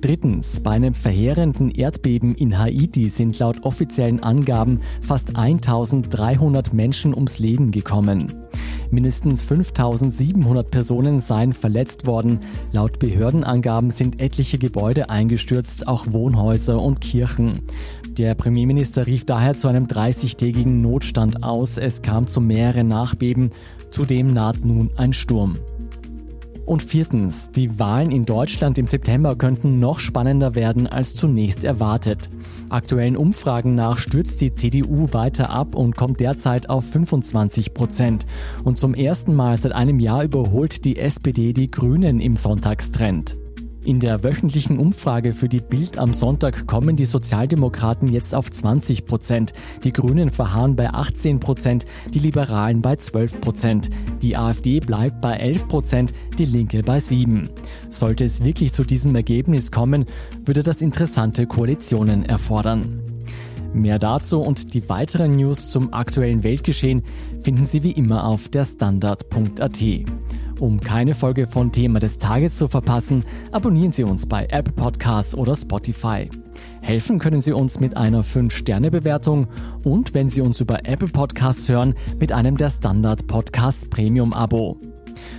Drittens, 0.00 0.60
bei 0.60 0.70
einem 0.72 0.94
verheerenden 0.94 1.70
Erdbeben 1.70 2.36
in 2.36 2.56
Haiti 2.56 3.08
sind 3.08 3.36
laut 3.40 3.64
offiziellen 3.64 4.22
Angaben 4.22 4.80
fast 5.00 5.34
1300 5.34 6.72
Menschen 6.72 7.14
ums 7.14 7.40
Leben 7.40 7.72
gekommen. 7.72 8.32
Mindestens 8.90 9.42
5700 9.42 10.70
Personen 10.70 11.20
seien 11.20 11.52
verletzt 11.52 12.06
worden. 12.06 12.40
Laut 12.70 13.00
Behördenangaben 13.00 13.90
sind 13.90 14.20
etliche 14.20 14.58
Gebäude 14.58 15.10
eingestürzt, 15.10 15.88
auch 15.88 16.06
Wohnhäuser 16.10 16.80
und 16.80 17.00
Kirchen. 17.00 17.62
Der 18.08 18.34
Premierminister 18.34 19.06
rief 19.06 19.26
daher 19.26 19.56
zu 19.56 19.66
einem 19.66 19.84
30-tägigen 19.84 20.80
Notstand 20.80 21.42
aus. 21.42 21.76
Es 21.76 22.02
kam 22.02 22.28
zu 22.28 22.40
mehreren 22.40 22.88
Nachbeben. 22.88 23.50
Zudem 23.90 24.32
naht 24.32 24.64
nun 24.64 24.90
ein 24.96 25.12
Sturm. 25.12 25.58
Und 26.68 26.82
viertens, 26.82 27.50
die 27.50 27.78
Wahlen 27.78 28.10
in 28.10 28.26
Deutschland 28.26 28.76
im 28.76 28.84
September 28.84 29.36
könnten 29.36 29.80
noch 29.80 29.98
spannender 29.98 30.54
werden 30.54 30.86
als 30.86 31.14
zunächst 31.14 31.64
erwartet. 31.64 32.28
Aktuellen 32.68 33.16
Umfragen 33.16 33.74
nach 33.74 33.96
stürzt 33.96 34.42
die 34.42 34.52
CDU 34.52 35.08
weiter 35.14 35.48
ab 35.48 35.74
und 35.74 35.96
kommt 35.96 36.20
derzeit 36.20 36.68
auf 36.68 36.84
25 36.84 37.72
Prozent. 37.72 38.26
Und 38.64 38.76
zum 38.76 38.92
ersten 38.92 39.34
Mal 39.34 39.56
seit 39.56 39.72
einem 39.72 39.98
Jahr 39.98 40.22
überholt 40.22 40.84
die 40.84 40.98
SPD 40.98 41.54
die 41.54 41.70
Grünen 41.70 42.20
im 42.20 42.36
Sonntagstrend. 42.36 43.38
In 43.88 44.00
der 44.00 44.22
wöchentlichen 44.22 44.78
Umfrage 44.78 45.32
für 45.32 45.48
die 45.48 45.62
Bild 45.62 45.96
am 45.96 46.12
Sonntag 46.12 46.66
kommen 46.66 46.94
die 46.94 47.06
Sozialdemokraten 47.06 48.12
jetzt 48.12 48.34
auf 48.34 48.50
20 48.50 49.06
Prozent, 49.06 49.54
die 49.82 49.94
Grünen 49.94 50.28
verharren 50.28 50.76
bei 50.76 50.90
18 50.90 51.40
Prozent, 51.40 51.86
die 52.12 52.18
Liberalen 52.18 52.82
bei 52.82 52.96
12 52.96 53.40
Prozent, 53.40 53.88
die 54.20 54.36
AfD 54.36 54.80
bleibt 54.80 55.22
bei 55.22 55.38
11 55.38 55.68
Prozent, 55.68 56.12
die 56.38 56.44
Linke 56.44 56.82
bei 56.82 57.00
7. 57.00 57.48
Sollte 57.88 58.26
es 58.26 58.44
wirklich 58.44 58.74
zu 58.74 58.84
diesem 58.84 59.16
Ergebnis 59.16 59.72
kommen, 59.72 60.04
würde 60.44 60.62
das 60.62 60.82
interessante 60.82 61.46
Koalitionen 61.46 62.26
erfordern. 62.26 63.00
Mehr 63.72 63.98
dazu 63.98 64.40
und 64.40 64.74
die 64.74 64.86
weiteren 64.90 65.30
News 65.36 65.70
zum 65.70 65.94
aktuellen 65.94 66.42
Weltgeschehen 66.42 67.02
finden 67.40 67.64
Sie 67.64 67.82
wie 67.82 67.92
immer 67.92 68.24
auf 68.24 68.50
der 68.50 68.66
Standard.at. 68.66 69.82
Um 70.60 70.80
keine 70.80 71.14
Folge 71.14 71.46
von 71.46 71.70
Thema 71.70 72.00
des 72.00 72.18
Tages 72.18 72.58
zu 72.58 72.66
verpassen, 72.66 73.24
abonnieren 73.52 73.92
Sie 73.92 74.02
uns 74.02 74.26
bei 74.26 74.46
Apple 74.50 74.72
Podcasts 74.74 75.36
oder 75.36 75.54
Spotify. 75.54 76.28
Helfen 76.80 77.20
können 77.20 77.40
Sie 77.40 77.52
uns 77.52 77.78
mit 77.78 77.96
einer 77.96 78.24
5-Sterne-Bewertung 78.24 79.46
und 79.84 80.14
wenn 80.14 80.28
Sie 80.28 80.40
uns 80.40 80.60
über 80.60 80.84
Apple 80.84 81.08
Podcasts 81.08 81.68
hören, 81.68 81.94
mit 82.18 82.32
einem 82.32 82.56
der 82.56 82.70
Standard 82.70 83.26
Podcast 83.28 83.88
Premium 83.90 84.32
Abo. 84.32 84.80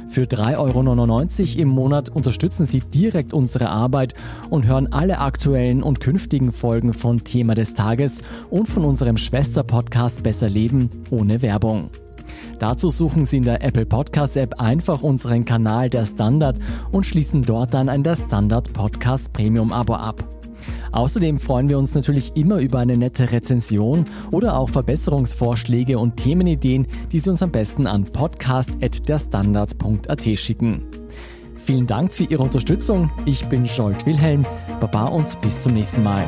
Für 0.08 0.24
3,99 0.24 1.56
Euro 1.56 1.62
im 1.62 1.68
Monat 1.68 2.10
unterstützen 2.10 2.66
Sie 2.66 2.80
direkt 2.80 3.34
unsere 3.34 3.70
Arbeit 3.70 4.16
und 4.50 4.66
hören 4.66 4.92
alle 4.92 5.20
aktuellen 5.20 5.84
und 5.84 6.00
künftigen 6.00 6.52
Folgen 6.52 6.94
von 6.94 7.24
Thema 7.24 7.56
des 7.56 7.74
Tages 7.74 8.22
und 8.50 8.68
von 8.68 8.86
unserem 8.86 9.18
Schwester-Podcast 9.18 10.24
Besser 10.24 10.50
Leben 10.50 10.90
ohne 11.12 11.42
Werbung. 11.42 11.92
Dazu 12.60 12.90
suchen 12.90 13.26
Sie 13.26 13.38
in 13.38 13.46
der 13.46 13.64
Apple 13.64 13.86
Podcast 13.86 14.38
App 14.38 14.60
einfach 14.60 15.02
unseren 15.02 15.46
Kanal 15.46 15.90
Der 15.90 16.06
Standard 16.06 16.60
und 16.92 17.06
schließen 17.06 17.44
dort 17.44 17.74
dann 17.74 17.90
ein 17.90 18.04
Der 18.04 18.16
Standard 18.16 18.72
Podcast 18.74 19.34
Premium 19.34 19.72
Abo 19.72 19.96
ab. 19.96 20.24
Außerdem 20.92 21.40
freuen 21.40 21.70
wir 21.70 21.78
uns 21.78 21.96
natürlich 21.96 22.36
immer 22.36 22.60
über 22.60 22.80
eine 22.80 22.98
nette 22.98 23.32
Rezension 23.32 24.06
oder 24.32 24.58
auch 24.58 24.70
Verbesserungsvorschläge 24.70 26.00
und 26.00 26.18
Themenideen, 26.18 26.88
die 27.12 27.20
Sie 27.20 27.30
uns 27.30 27.44
am 27.44 27.52
besten 27.52 27.86
an 27.88 28.04
podcast.derstandard.at 28.06 30.24
schicken. 30.38 30.86
Vielen 31.56 31.88
Dank 31.88 32.12
für 32.12 32.24
Ihre 32.24 32.44
Unterstützung. 32.44 33.10
Ich 33.26 33.46
bin 33.48 33.66
Scholt 33.66 34.06
Wilhelm. 34.06 34.46
Baba 34.80 35.08
und 35.08 35.42
bis 35.42 35.64
zum 35.64 35.74
nächsten 35.74 36.04
Mal. 36.04 36.28